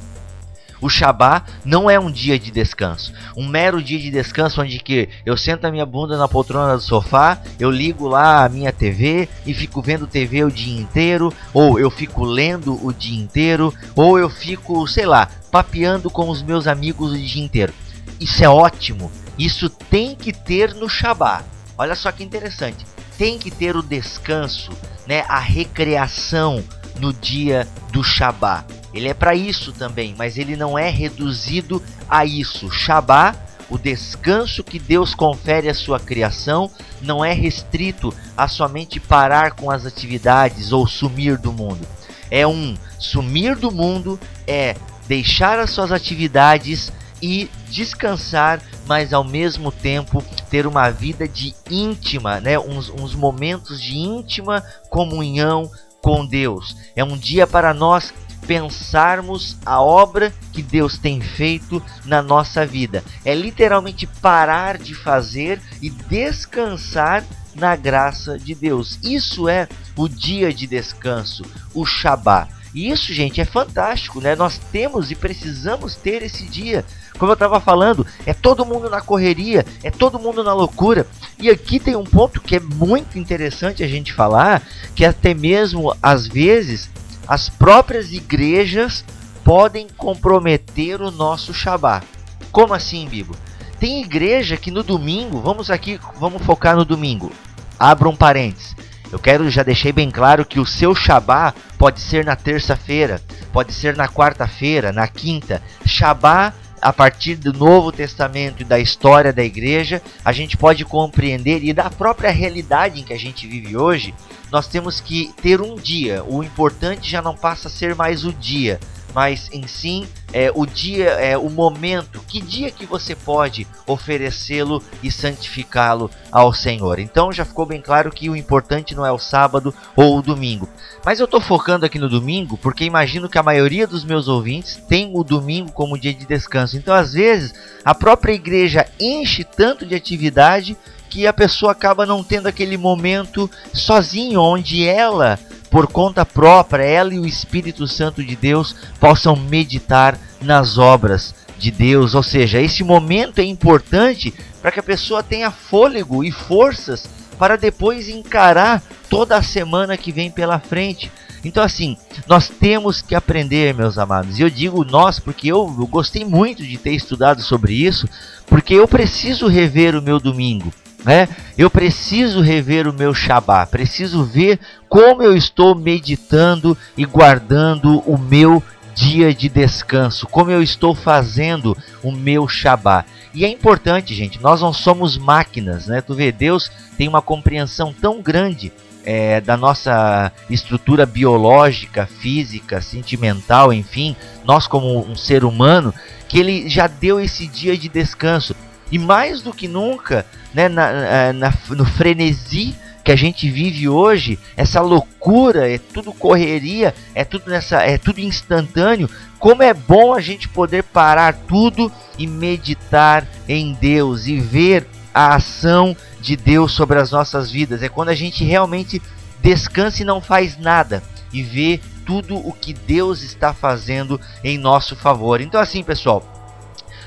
o 0.85 0.89
Shabá 0.91 1.43
não 1.65 1.89
é 1.89 1.99
um 1.99 2.11
dia 2.11 2.39
de 2.39 2.51
descanso, 2.51 3.11
um 3.35 3.49
mero 3.49 3.83
dia 3.83 3.99
de 3.99 4.11
descanso 4.11 4.61
onde 4.61 4.79
que 4.79 5.09
eu 5.25 5.35
sento 5.35 5.65
a 5.65 5.71
minha 5.71 5.87
bunda 5.87 6.19
na 6.19 6.29
poltrona 6.29 6.77
do 6.77 6.83
sofá, 6.83 7.41
eu 7.59 7.71
ligo 7.71 8.07
lá 8.07 8.45
a 8.45 8.49
minha 8.51 8.71
TV 8.71 9.27
e 9.47 9.55
fico 9.55 9.81
vendo 9.81 10.07
TV 10.07 10.45
o 10.45 10.51
dia 10.51 10.79
inteiro, 10.79 11.33
ou 11.55 11.79
eu 11.79 11.91
fico 11.91 12.23
lendo 12.23 12.79
o 12.85 12.93
dia 12.93 13.19
inteiro, 13.19 13.73
ou 13.97 14.19
eu 14.19 14.29
fico, 14.29 14.87
sei 14.87 15.07
lá, 15.07 15.31
papeando 15.51 16.11
com 16.11 16.29
os 16.29 16.43
meus 16.43 16.67
amigos 16.67 17.13
o 17.13 17.19
dia 17.19 17.43
inteiro. 17.43 17.73
Isso 18.21 18.45
é 18.45 18.49
ótimo. 18.49 19.11
Isso 19.39 19.71
tem 19.71 20.15
que 20.15 20.35
ter 20.35 20.75
no 20.75 20.87
Shabá. 20.87 21.45
Olha 21.79 21.95
só 21.95 22.13
que 22.13 22.23
interessante. 22.23 22.85
Tem 23.17 23.39
que 23.39 23.51
ter 23.51 23.75
o 23.75 23.83
descanso, 23.83 24.71
né, 25.07 25.25
a 25.29 25.39
recreação 25.39 26.63
no 27.01 27.11
dia 27.11 27.67
do 27.91 28.05
Shabá. 28.05 28.67
Ele 28.95 29.09
é 29.09 29.15
para 29.15 29.35
isso 29.35 29.73
também, 29.73 30.15
mas 30.17 30.39
ele 30.39 30.57
não 30.57 30.79
é 30.79 30.89
reduzido 30.89 31.83
a 32.09 32.25
isso. 32.25 32.71
Shabá, 32.71 33.35
o 33.69 33.77
descanso 33.77 34.63
que 34.63 34.79
Deus 34.79 35.15
confere 35.15 35.69
à 35.69 35.75
sua 35.75 35.99
criação, 35.99 36.71
não 37.03 37.25
é 37.25 37.33
restrito 37.33 38.15
a 38.37 38.47
somente 38.47 39.01
parar 39.01 39.53
com 39.53 39.71
as 39.71 39.85
atividades 39.85 40.71
ou 40.71 40.87
sumir 40.87 41.37
do 41.37 41.53
mundo. 41.53 41.87
É 42.31 42.47
um 42.47 42.77
sumir 42.99 43.57
do 43.57 43.71
mundo, 43.71 44.19
é 44.47 44.77
deixar 45.09 45.59
as 45.59 45.71
suas 45.71 45.91
atividades 45.91 46.93
e 47.21 47.51
descansar, 47.69 48.61
mas 48.87 49.13
ao 49.13 49.25
mesmo 49.25 49.73
tempo 49.73 50.23
ter 50.51 50.67
uma 50.67 50.91
vida 50.91 51.27
de 51.27 51.55
íntima, 51.71 52.41
né? 52.41 52.59
uns, 52.59 52.91
uns 52.91 53.15
momentos 53.15 53.81
de 53.81 53.97
íntima 53.97 54.63
comunhão 54.91 55.71
com 56.03 56.27
Deus. 56.27 56.77
É 56.95 57.03
um 57.03 57.17
dia 57.17 57.47
para 57.47 57.73
nós 57.73 58.13
pensarmos 58.47 59.57
a 59.65 59.81
obra 59.81 60.33
que 60.53 60.63
Deus 60.63 60.99
tem 60.99 61.21
feito 61.21 61.83
na 62.05 62.23
nossa 62.23 62.67
vida. 62.67 63.03
É 63.25 63.35
literalmente 63.35 64.07
parar 64.07 64.79
de 64.79 64.95
fazer 64.95 65.61
e 65.81 65.91
descansar 65.91 67.25
na 67.55 67.77
graça 67.77 68.39
de 68.39 68.55
Deus. 68.55 68.99
Isso 69.03 69.49
é 69.49 69.69
o 69.97 70.09
dia 70.09 70.53
de 70.53 70.67
descanso, 70.67 71.45
o 71.73 71.87
Shabá. 71.87 72.49
E 72.75 72.91
isso, 72.91 73.15
gente, 73.15 73.41
é 73.41 73.45
fantástico, 73.45 74.21
né? 74.21 74.35
Nós 74.35 74.59
temos 74.73 75.11
e 75.11 75.15
precisamos 75.15 75.95
ter 75.95 76.23
esse 76.23 76.45
dia. 76.45 76.85
Como 77.17 77.31
eu 77.31 77.35
estava 77.35 77.61
falando, 77.61 78.05
é 78.27 78.35
todo 78.35 78.67
mundo 78.67 78.91
na 78.91 79.01
correria, 79.01 79.65
é 79.85 79.91
todo 79.93 80.19
mundo 80.19 80.43
na 80.43 80.53
loucura. 80.53 81.07
E 81.39 81.49
aqui 81.49 81.79
tem 81.79 81.95
um 81.95 82.03
ponto 82.03 82.41
que 82.41 82.57
é 82.57 82.61
muito 82.61 83.17
interessante 83.17 83.85
a 83.85 83.89
gente 83.89 84.13
falar, 84.13 84.61
que 84.97 85.05
até 85.05 85.33
mesmo 85.33 85.95
às 86.03 86.27
vezes 86.27 86.91
as 87.27 87.49
próprias 87.49 88.13
igrejas 88.13 89.05
podem 89.43 89.87
comprometer 89.97 91.01
o 91.01 91.11
nosso 91.11 91.53
Shabá. 91.53 92.03
Como 92.51 92.75
assim, 92.75 93.07
Bibo? 93.09 93.37
Tem 93.79 94.03
igreja 94.03 94.57
que 94.57 94.71
no 94.71 94.83
domingo, 94.83 95.41
vamos 95.41 95.71
aqui, 95.71 96.01
vamos 96.19 96.43
focar 96.43 96.77
no 96.77 96.85
domingo. 96.85 97.31
Abra 97.79 98.09
um 98.09 98.17
parênteses. 98.17 98.75
Eu 99.13 99.19
quero 99.19 99.49
já 99.51 99.63
deixei 99.63 99.93
bem 99.93 100.11
claro 100.11 100.45
que 100.45 100.59
o 100.59 100.67
seu 100.67 100.95
Shabá 100.95 101.55
pode 101.79 102.01
ser 102.01 102.25
na 102.25 102.35
terça-feira, 102.35 103.21
pode 103.53 103.73
ser 103.73 103.97
na 103.97 104.09
quarta-feira, 104.09 104.93
na 104.93 105.07
quinta. 105.07 105.63
Shabá 105.85 106.53
a 106.85 106.93
partir 106.93 107.37
do 107.37 107.53
Novo 107.53 107.91
Testamento 107.91 108.61
e 108.61 108.65
da 108.65 108.79
história 108.79 109.33
da 109.33 109.43
igreja, 109.43 110.03
a 110.23 110.33
gente 110.33 110.55
pode 110.57 110.85
compreender 110.85 111.65
e 111.65 111.73
da 111.73 111.89
própria 111.89 112.31
realidade 112.31 113.01
em 113.01 113.05
que 113.05 113.13
a 113.15 113.19
gente 113.19 113.47
vive 113.47 113.75
hoje, 113.75 114.15
nós 114.55 114.69
temos 114.69 115.01
que 115.01 115.35
ter 115.43 115.61
um 115.61 115.75
dia. 115.75 116.23
O 116.29 116.41
importante 116.45 117.11
já 117.11 117.21
não 117.21 117.35
passa 117.35 117.67
a 117.67 117.71
ser 117.71 117.93
mais 117.97 118.25
o 118.25 118.33
dia, 118.33 118.79
mas 119.13 119.51
em 119.53 119.67
sim 119.67 120.07
é, 120.33 120.53
o 120.55 120.65
dia, 120.65 121.09
é 121.11 121.37
o 121.37 121.51
momento, 121.51 122.21
que 122.21 122.41
dia 122.41 122.71
que 122.71 122.87
você 122.87 123.17
pode 123.17 123.67
oferecê-lo 123.85 124.81
e 125.03 125.11
santificá-lo 125.11 126.09
ao 126.31 126.53
Senhor. 126.53 127.01
Então 127.01 127.33
já 127.33 127.45
ficou 127.45 127.67
bem 127.67 127.81
claro 127.81 128.13
que 128.13 128.31
o 128.31 128.37
importante 128.37 128.95
não 128.95 129.05
é 129.05 129.11
o 129.11 129.19
sábado 129.19 129.75
ou 129.97 130.19
o 130.19 130.23
domingo. 130.23 130.69
Mas 131.05 131.19
eu 131.19 131.25
estou 131.25 131.41
focando 131.41 131.85
aqui 131.85 131.99
no 131.99 132.09
domingo 132.09 132.57
porque 132.57 132.85
imagino 132.85 133.29
que 133.29 133.39
a 133.39 133.43
maioria 133.43 133.89
dos 133.89 134.05
meus 134.05 134.29
ouvintes 134.29 134.77
tem 134.89 135.11
o 135.13 135.25
domingo 135.25 135.73
como 135.73 135.99
dia 135.99 136.15
de 136.15 136.27
descanso. 136.27 136.77
Então 136.77 136.95
às 136.95 137.15
vezes 137.15 137.53
a 137.85 137.93
própria 137.93 138.33
igreja 138.33 138.87
enche 139.01 139.43
tanto 139.43 139.85
de 139.85 139.97
atividade 139.97 140.77
que 141.15 141.29
a 141.29 141.33
pessoa 141.33 141.71
acaba 141.71 142.05
não 142.05 142.25
tendo 142.25 142.49
aquele 142.49 142.77
momento 142.77 143.49
sozinho 143.73 144.41
onde 144.41 144.85
ela 144.85 145.39
por 145.71 145.87
conta 145.87 146.27
própria, 146.27 146.83
ela 146.83 147.15
e 147.15 147.21
o 147.21 147.25
Espírito 147.25 147.87
Santo 147.87 148.21
de 148.21 148.35
Deus 148.35 148.75
possam 148.99 149.37
meditar 149.37 150.19
nas 150.43 150.77
obras 150.77 151.33
de 151.57 151.71
Deus. 151.71 152.17
Ou 152.17 152.23
seja, 152.25 152.61
esse 152.61 152.83
momento 152.83 153.39
é 153.39 153.45
importante 153.45 154.35
para 154.61 154.73
que 154.73 154.81
a 154.81 154.83
pessoa 154.83 155.23
tenha 155.23 155.53
fôlego 155.53 156.25
e 156.25 156.33
forças 156.33 157.09
para 157.39 157.55
depois 157.55 158.09
encarar 158.09 158.83
toda 159.09 159.37
a 159.37 159.43
semana 159.43 159.97
que 159.97 160.11
vem 160.11 160.33
pela 160.33 160.59
frente. 160.59 161.13
Então, 161.45 161.63
assim, 161.63 161.97
nós 162.27 162.49
temos 162.49 163.01
que 163.01 163.15
aprender, 163.15 163.73
meus 163.73 163.99
amados. 163.99 164.41
E 164.41 164.43
eu 164.43 164.51
digo 164.51 164.85
nós 164.85 165.21
porque 165.21 165.47
eu, 165.47 165.73
eu 165.79 165.87
gostei 165.87 166.25
muito 166.25 166.65
de 166.65 166.77
ter 166.77 166.93
estudado 166.93 167.41
sobre 167.41 167.73
isso, 167.73 168.09
porque 168.49 168.75
eu 168.75 168.89
preciso 168.89 169.47
rever 169.47 169.95
o 169.95 170.03
meu 170.03 170.19
domingo. 170.19 170.73
Né? 171.05 171.29
Eu 171.57 171.69
preciso 171.69 172.41
rever 172.41 172.89
o 172.89 172.93
meu 172.93 173.13
Shabá, 173.13 173.67
preciso 173.67 174.25
ver 174.25 174.59
como 174.89 175.23
eu 175.23 175.37
estou 175.37 175.75
meditando 175.75 176.77
e 176.97 177.05
guardando 177.05 177.99
o 178.07 178.17
meu 178.17 178.63
dia 178.95 179.35
de 179.35 179.49
descanso, 179.49 180.27
como 180.27 180.51
eu 180.51 180.63
estou 180.63 180.95
fazendo 180.95 181.77
o 182.03 182.13
meu 182.13 182.49
Shabá. 182.49 183.05
E 183.35 183.45
é 183.45 183.49
importante, 183.49 184.15
gente, 184.15 184.41
nós 184.41 184.61
não 184.61 184.73
somos 184.73 185.19
máquinas, 185.19 185.89
né? 185.89 186.01
Tu 186.01 186.15
vê, 186.15 186.31
Deus 186.31 186.71
tem 186.97 187.09
uma 187.09 187.21
compreensão 187.21 187.93
tão 187.93 188.23
grande 188.23 188.73
é, 189.05 189.41
da 189.41 189.57
nossa 189.57 190.33
estrutura 190.49 191.05
biológica, 191.05 192.07
física, 192.07 192.81
sentimental, 192.81 193.73
enfim, 193.73 194.17
nós 194.45 194.67
como 194.67 195.05
um 195.07 195.17
ser 195.17 195.45
humano, 195.45 195.93
que 196.29 196.39
ele 196.39 196.69
já 196.69 196.87
deu 196.87 197.21
esse 197.21 197.47
dia 197.47 197.77
de 197.77 197.89
descanso. 197.89 198.55
E 198.91 198.99
mais 198.99 199.43
do 199.43 199.53
que 199.53 199.67
nunca, 199.67 200.27
né, 200.53 200.69
na, 200.69 201.33
na, 201.33 201.53
no 201.71 201.85
frenesi 201.85 202.75
que 203.05 203.13
a 203.13 203.17
gente 203.17 203.51
vive 203.51 203.87
hoje, 203.87 204.39
essa 204.57 204.81
loucura, 204.81 205.71
é 205.71 205.77
tudo 205.77 206.13
correria, 206.13 206.95
é 207.15 207.23
tudo 207.23 207.51
nessa, 207.51 207.83
é 207.83 207.99
tudo 207.99 208.19
instantâneo. 208.19 209.11
Como 209.39 209.63
é 209.63 209.75
bom 209.75 210.15
a 210.15 210.21
gente 210.23 210.49
poder 210.49 210.83
parar 210.85 211.35
tudo 211.35 211.93
e 212.19 212.27
meditar 212.27 213.27
em 213.47 213.75
Deus 213.75 214.27
e 214.27 214.41
ver 214.41 214.87
a 215.13 215.35
ação 215.35 215.95
de 216.19 216.35
Deus 216.35 216.73
sobre 216.73 216.99
as 216.99 217.11
nossas 217.11 217.51
vidas. 217.51 217.83
É 217.83 217.91
quando 217.91 218.09
a 218.09 218.15
gente 218.15 218.43
realmente 218.43 219.03
descansa 219.43 220.01
e 220.01 220.07
não 220.07 220.23
faz 220.23 220.57
nada 220.57 221.03
e 221.31 221.43
vê 221.43 221.79
tudo 222.07 222.37
o 222.37 222.53
que 222.53 222.73
Deus 222.73 223.23
está 223.23 223.53
fazendo 223.53 224.19
em 224.43 224.57
nosso 224.57 224.97
favor. 224.97 225.43
Então 225.43 225.61
assim, 225.61 225.85
pessoal, 225.85 226.34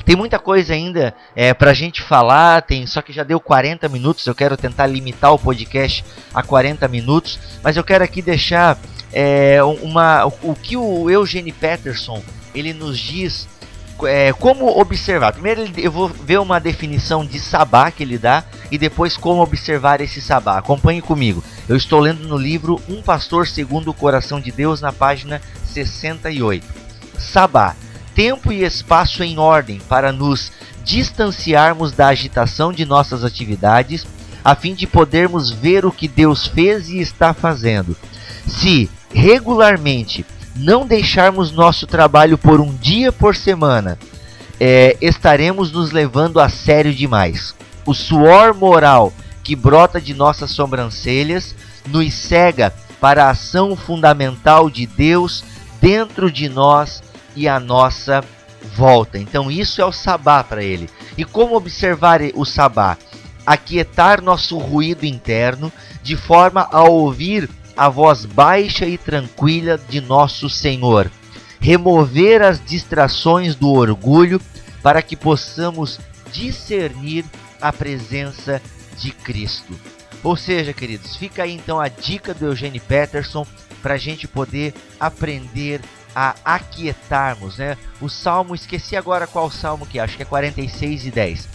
Tem 0.07 0.15
muita 0.15 0.39
coisa 0.39 0.73
ainda 0.73 1.13
é, 1.35 1.53
pra 1.53 1.73
gente 1.73 2.01
falar, 2.01 2.61
tem 2.61 2.87
só 2.87 3.01
que 3.01 3.11
já 3.11 3.23
deu 3.23 3.41
40 3.41 3.89
minutos, 3.89 4.25
eu 4.25 4.33
quero 4.33 4.55
tentar 4.55 4.87
limitar 4.87 5.33
o 5.33 5.37
podcast 5.37 6.01
a 6.33 6.41
40 6.41 6.87
minutos, 6.87 7.37
mas 7.61 7.75
eu 7.75 7.83
quero 7.83 8.05
aqui 8.05 8.21
deixar 8.21 8.79
é, 9.11 9.61
uma, 9.61 10.23
o 10.25 10.55
que 10.55 10.77
o 10.77 11.09
Eugene 11.09 11.51
Peterson 11.51 12.23
ele 12.55 12.71
nos 12.71 12.97
diz 12.97 13.49
é, 14.05 14.31
como 14.31 14.79
observar. 14.79 15.33
Primeiro 15.33 15.69
eu 15.75 15.91
vou 15.91 16.07
ver 16.07 16.39
uma 16.39 16.57
definição 16.57 17.25
de 17.25 17.37
sabá 17.37 17.91
que 17.91 18.01
ele 18.01 18.17
dá 18.17 18.45
e 18.71 18.77
depois 18.77 19.17
como 19.17 19.41
observar 19.41 19.99
esse 19.99 20.21
sabá. 20.21 20.57
Acompanhe 20.57 21.01
comigo. 21.01 21.43
Eu 21.67 21.75
estou 21.75 21.99
lendo 21.99 22.25
no 22.25 22.37
livro 22.37 22.81
Um 22.87 23.01
Pastor 23.01 23.45
Segundo 23.45 23.89
o 23.89 23.93
Coração 23.93 24.39
de 24.39 24.53
Deus 24.53 24.79
na 24.79 24.93
página 24.93 25.41
68. 25.65 26.65
Sabá, 27.19 27.75
tempo 28.17 28.51
e 28.51 28.63
espaço 28.63 29.23
em 29.23 29.37
ordem 29.37 29.79
para 29.87 30.11
nos 30.11 30.51
distanciarmos 30.83 31.91
da 31.91 32.07
agitação 32.07 32.73
de 32.73 32.83
nossas 32.83 33.23
atividades, 33.23 34.07
a 34.43 34.55
fim 34.55 34.73
de 34.73 34.87
podermos 34.87 35.51
ver 35.51 35.85
o 35.85 35.91
que 35.91 36.07
Deus 36.07 36.47
fez 36.47 36.89
e 36.89 36.97
está 36.97 37.31
fazendo. 37.31 37.95
Se 38.47 38.89
regularmente 39.13 40.25
não 40.55 40.83
deixarmos 40.83 41.51
nosso 41.51 41.85
trabalho 41.85 42.39
por 42.39 42.59
um 42.59 42.73
dia 42.77 43.11
por 43.11 43.35
semana, 43.35 43.99
é, 44.59 44.97
estaremos 44.99 45.71
nos 45.71 45.91
levando 45.91 46.39
a 46.39 46.49
sério 46.49 46.95
demais. 46.95 47.53
O 47.85 47.93
suor 47.93 48.55
moral 48.55 49.13
que 49.43 49.55
brota 49.55 50.01
de 50.01 50.15
nossas 50.15 50.49
sobrancelhas 50.49 51.53
nos 51.85 52.11
cega 52.15 52.73
para 52.99 53.25
a 53.25 53.29
ação 53.29 53.75
fundamental 53.75 54.71
de 54.71 54.87
Deus 54.87 55.43
dentro 55.79 56.31
de 56.31 56.49
nós 56.49 57.03
e 57.37 57.47
à 57.47 57.59
nossa 57.59 58.23
volta. 58.75 59.19
Então, 59.19 59.51
isso 59.51 59.79
é 59.79 59.85
o 59.85 59.91
sabá 59.91 60.43
para 60.43 60.63
ele. 60.63 60.89
E 61.15 61.23
como 61.23 61.55
observar 61.55 62.19
o 62.33 62.43
sabá? 62.43 62.97
Aquietar 63.45 64.21
nosso 64.21 64.57
ruído 64.57 65.05
interno 65.05 65.71
de 66.01 66.17
forma 66.17 66.67
a 66.71 66.83
ouvir 66.83 67.47
a 67.77 67.87
voz 67.89 68.25
baixa 68.25 68.87
e 68.87 68.97
tranquila 68.97 69.79
de 69.87 70.01
nosso 70.01 70.49
Senhor, 70.49 71.11
remover 71.61 72.41
as 72.41 72.59
distrações 72.63 73.53
do 73.53 73.69
orgulho 73.69 74.41
para 74.81 75.03
que 75.03 75.15
possamos 75.15 75.99
discernir 76.31 77.23
a 77.61 77.71
presença 77.71 78.59
de 78.97 79.11
Cristo. 79.11 79.79
Ou 80.23 80.35
seja, 80.35 80.73
queridos, 80.73 81.15
fica 81.15 81.43
aí 81.43 81.53
então 81.53 81.79
a 81.79 81.87
dica 81.87 82.33
do 82.33 82.47
Eugênio 82.47 82.81
Peterson 82.81 83.45
para 83.83 83.93
a 83.93 83.97
gente 83.97 84.27
poder 84.27 84.73
aprender 84.99 85.81
a 86.19 86.33
aquietarmos, 86.43 87.59
né? 87.59 87.77
O 88.01 88.09
salmo, 88.09 88.55
esqueci 88.55 88.95
agora 88.95 89.27
qual 89.27 89.51
salmo 89.51 89.85
que 89.85 89.99
é, 89.99 90.01
acho 90.01 90.17
que 90.17 90.23
é 90.23 90.25
46 90.25 91.05
e 91.05 91.11
10. 91.11 91.47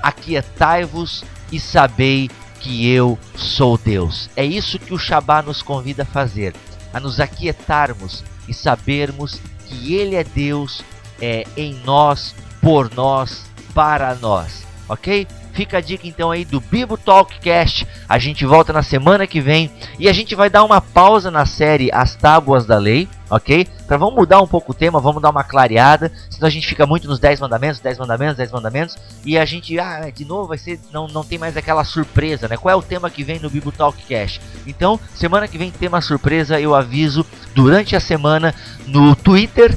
Aquietai-vos 0.00 1.24
e 1.50 1.58
sabei 1.58 2.30
que 2.60 2.88
eu 2.88 3.18
sou 3.34 3.76
Deus. 3.76 4.30
É 4.36 4.44
isso 4.44 4.78
que 4.78 4.94
o 4.94 4.98
Shabá 5.00 5.42
nos 5.42 5.62
convida 5.62 6.04
a 6.04 6.06
fazer, 6.06 6.54
a 6.92 7.00
nos 7.00 7.18
aquietarmos 7.18 8.22
e 8.46 8.54
sabermos 8.54 9.40
que 9.66 9.96
Ele 9.96 10.14
é 10.14 10.22
Deus 10.22 10.84
é, 11.20 11.44
em 11.56 11.74
nós, 11.84 12.36
por 12.62 12.94
nós, 12.94 13.44
para 13.74 14.14
nós. 14.14 14.64
Ok? 14.88 15.26
Fica 15.54 15.78
a 15.78 15.80
dica 15.80 16.06
então 16.06 16.30
aí 16.30 16.44
do 16.44 16.60
Bibo 16.60 16.96
Talkcast. 16.96 17.86
A 18.08 18.18
gente 18.18 18.44
volta 18.44 18.72
na 18.72 18.82
semana 18.82 19.26
que 19.26 19.40
vem 19.40 19.70
e 19.98 20.08
a 20.08 20.12
gente 20.12 20.34
vai 20.34 20.50
dar 20.50 20.62
uma 20.64 20.80
pausa 20.80 21.30
na 21.32 21.46
série 21.46 21.90
As 21.92 22.14
Tábuas 22.14 22.66
da 22.66 22.76
Lei, 22.76 23.08
ok? 23.30 23.66
Para 23.86 23.96
vamos 23.96 24.14
mudar 24.14 24.40
um 24.40 24.46
pouco 24.46 24.72
o 24.72 24.74
tema, 24.74 25.00
vamos 25.00 25.22
dar 25.22 25.30
uma 25.30 25.44
clareada, 25.44 26.12
senão 26.30 26.46
a 26.46 26.50
gente 26.50 26.66
fica 26.66 26.86
muito 26.86 27.08
nos 27.08 27.18
10 27.18 27.40
mandamentos, 27.40 27.80
10 27.80 27.98
mandamentos, 27.98 28.36
10 28.36 28.52
mandamentos 28.52 28.96
e 29.24 29.38
a 29.38 29.44
gente, 29.44 29.78
ah, 29.78 30.10
de 30.14 30.24
novo 30.24 30.48
vai 30.48 30.58
ser 30.58 30.80
não 30.92 31.06
não 31.08 31.24
tem 31.24 31.38
mais 31.38 31.56
aquela 31.56 31.84
surpresa, 31.84 32.48
né? 32.48 32.56
Qual 32.56 32.72
é 32.72 32.76
o 32.76 32.82
tema 32.82 33.08
que 33.10 33.22
vem 33.22 33.38
no 33.38 33.50
Bibo 33.50 33.70
Talkcast? 33.70 34.40
Então, 34.66 34.98
semana 35.14 35.46
que 35.46 35.58
vem 35.58 35.70
tema 35.70 36.00
surpresa, 36.00 36.58
eu 36.60 36.74
aviso 36.74 37.26
durante 37.54 37.94
a 37.94 38.00
semana 38.00 38.54
no 38.86 39.14
Twitter 39.14 39.76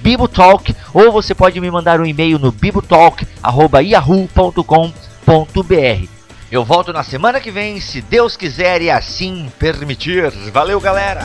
@bibotalk 0.00 0.76
ou 0.92 1.10
você 1.12 1.34
pode 1.34 1.58
me 1.60 1.70
mandar 1.70 2.00
um 2.00 2.06
e-mail 2.06 2.38
no 2.38 2.52
bibotalk@yahoo.com 2.52 4.92
www.radiocultura.com.br. 5.24 6.08
Eu 6.50 6.64
volto 6.64 6.92
na 6.92 7.02
semana 7.02 7.40
que 7.40 7.50
vem, 7.50 7.80
se 7.80 8.00
Deus 8.00 8.36
quiser 8.36 8.82
e 8.82 8.90
assim 8.90 9.50
permitir. 9.58 10.30
Valeu, 10.52 10.80
galera! 10.80 11.22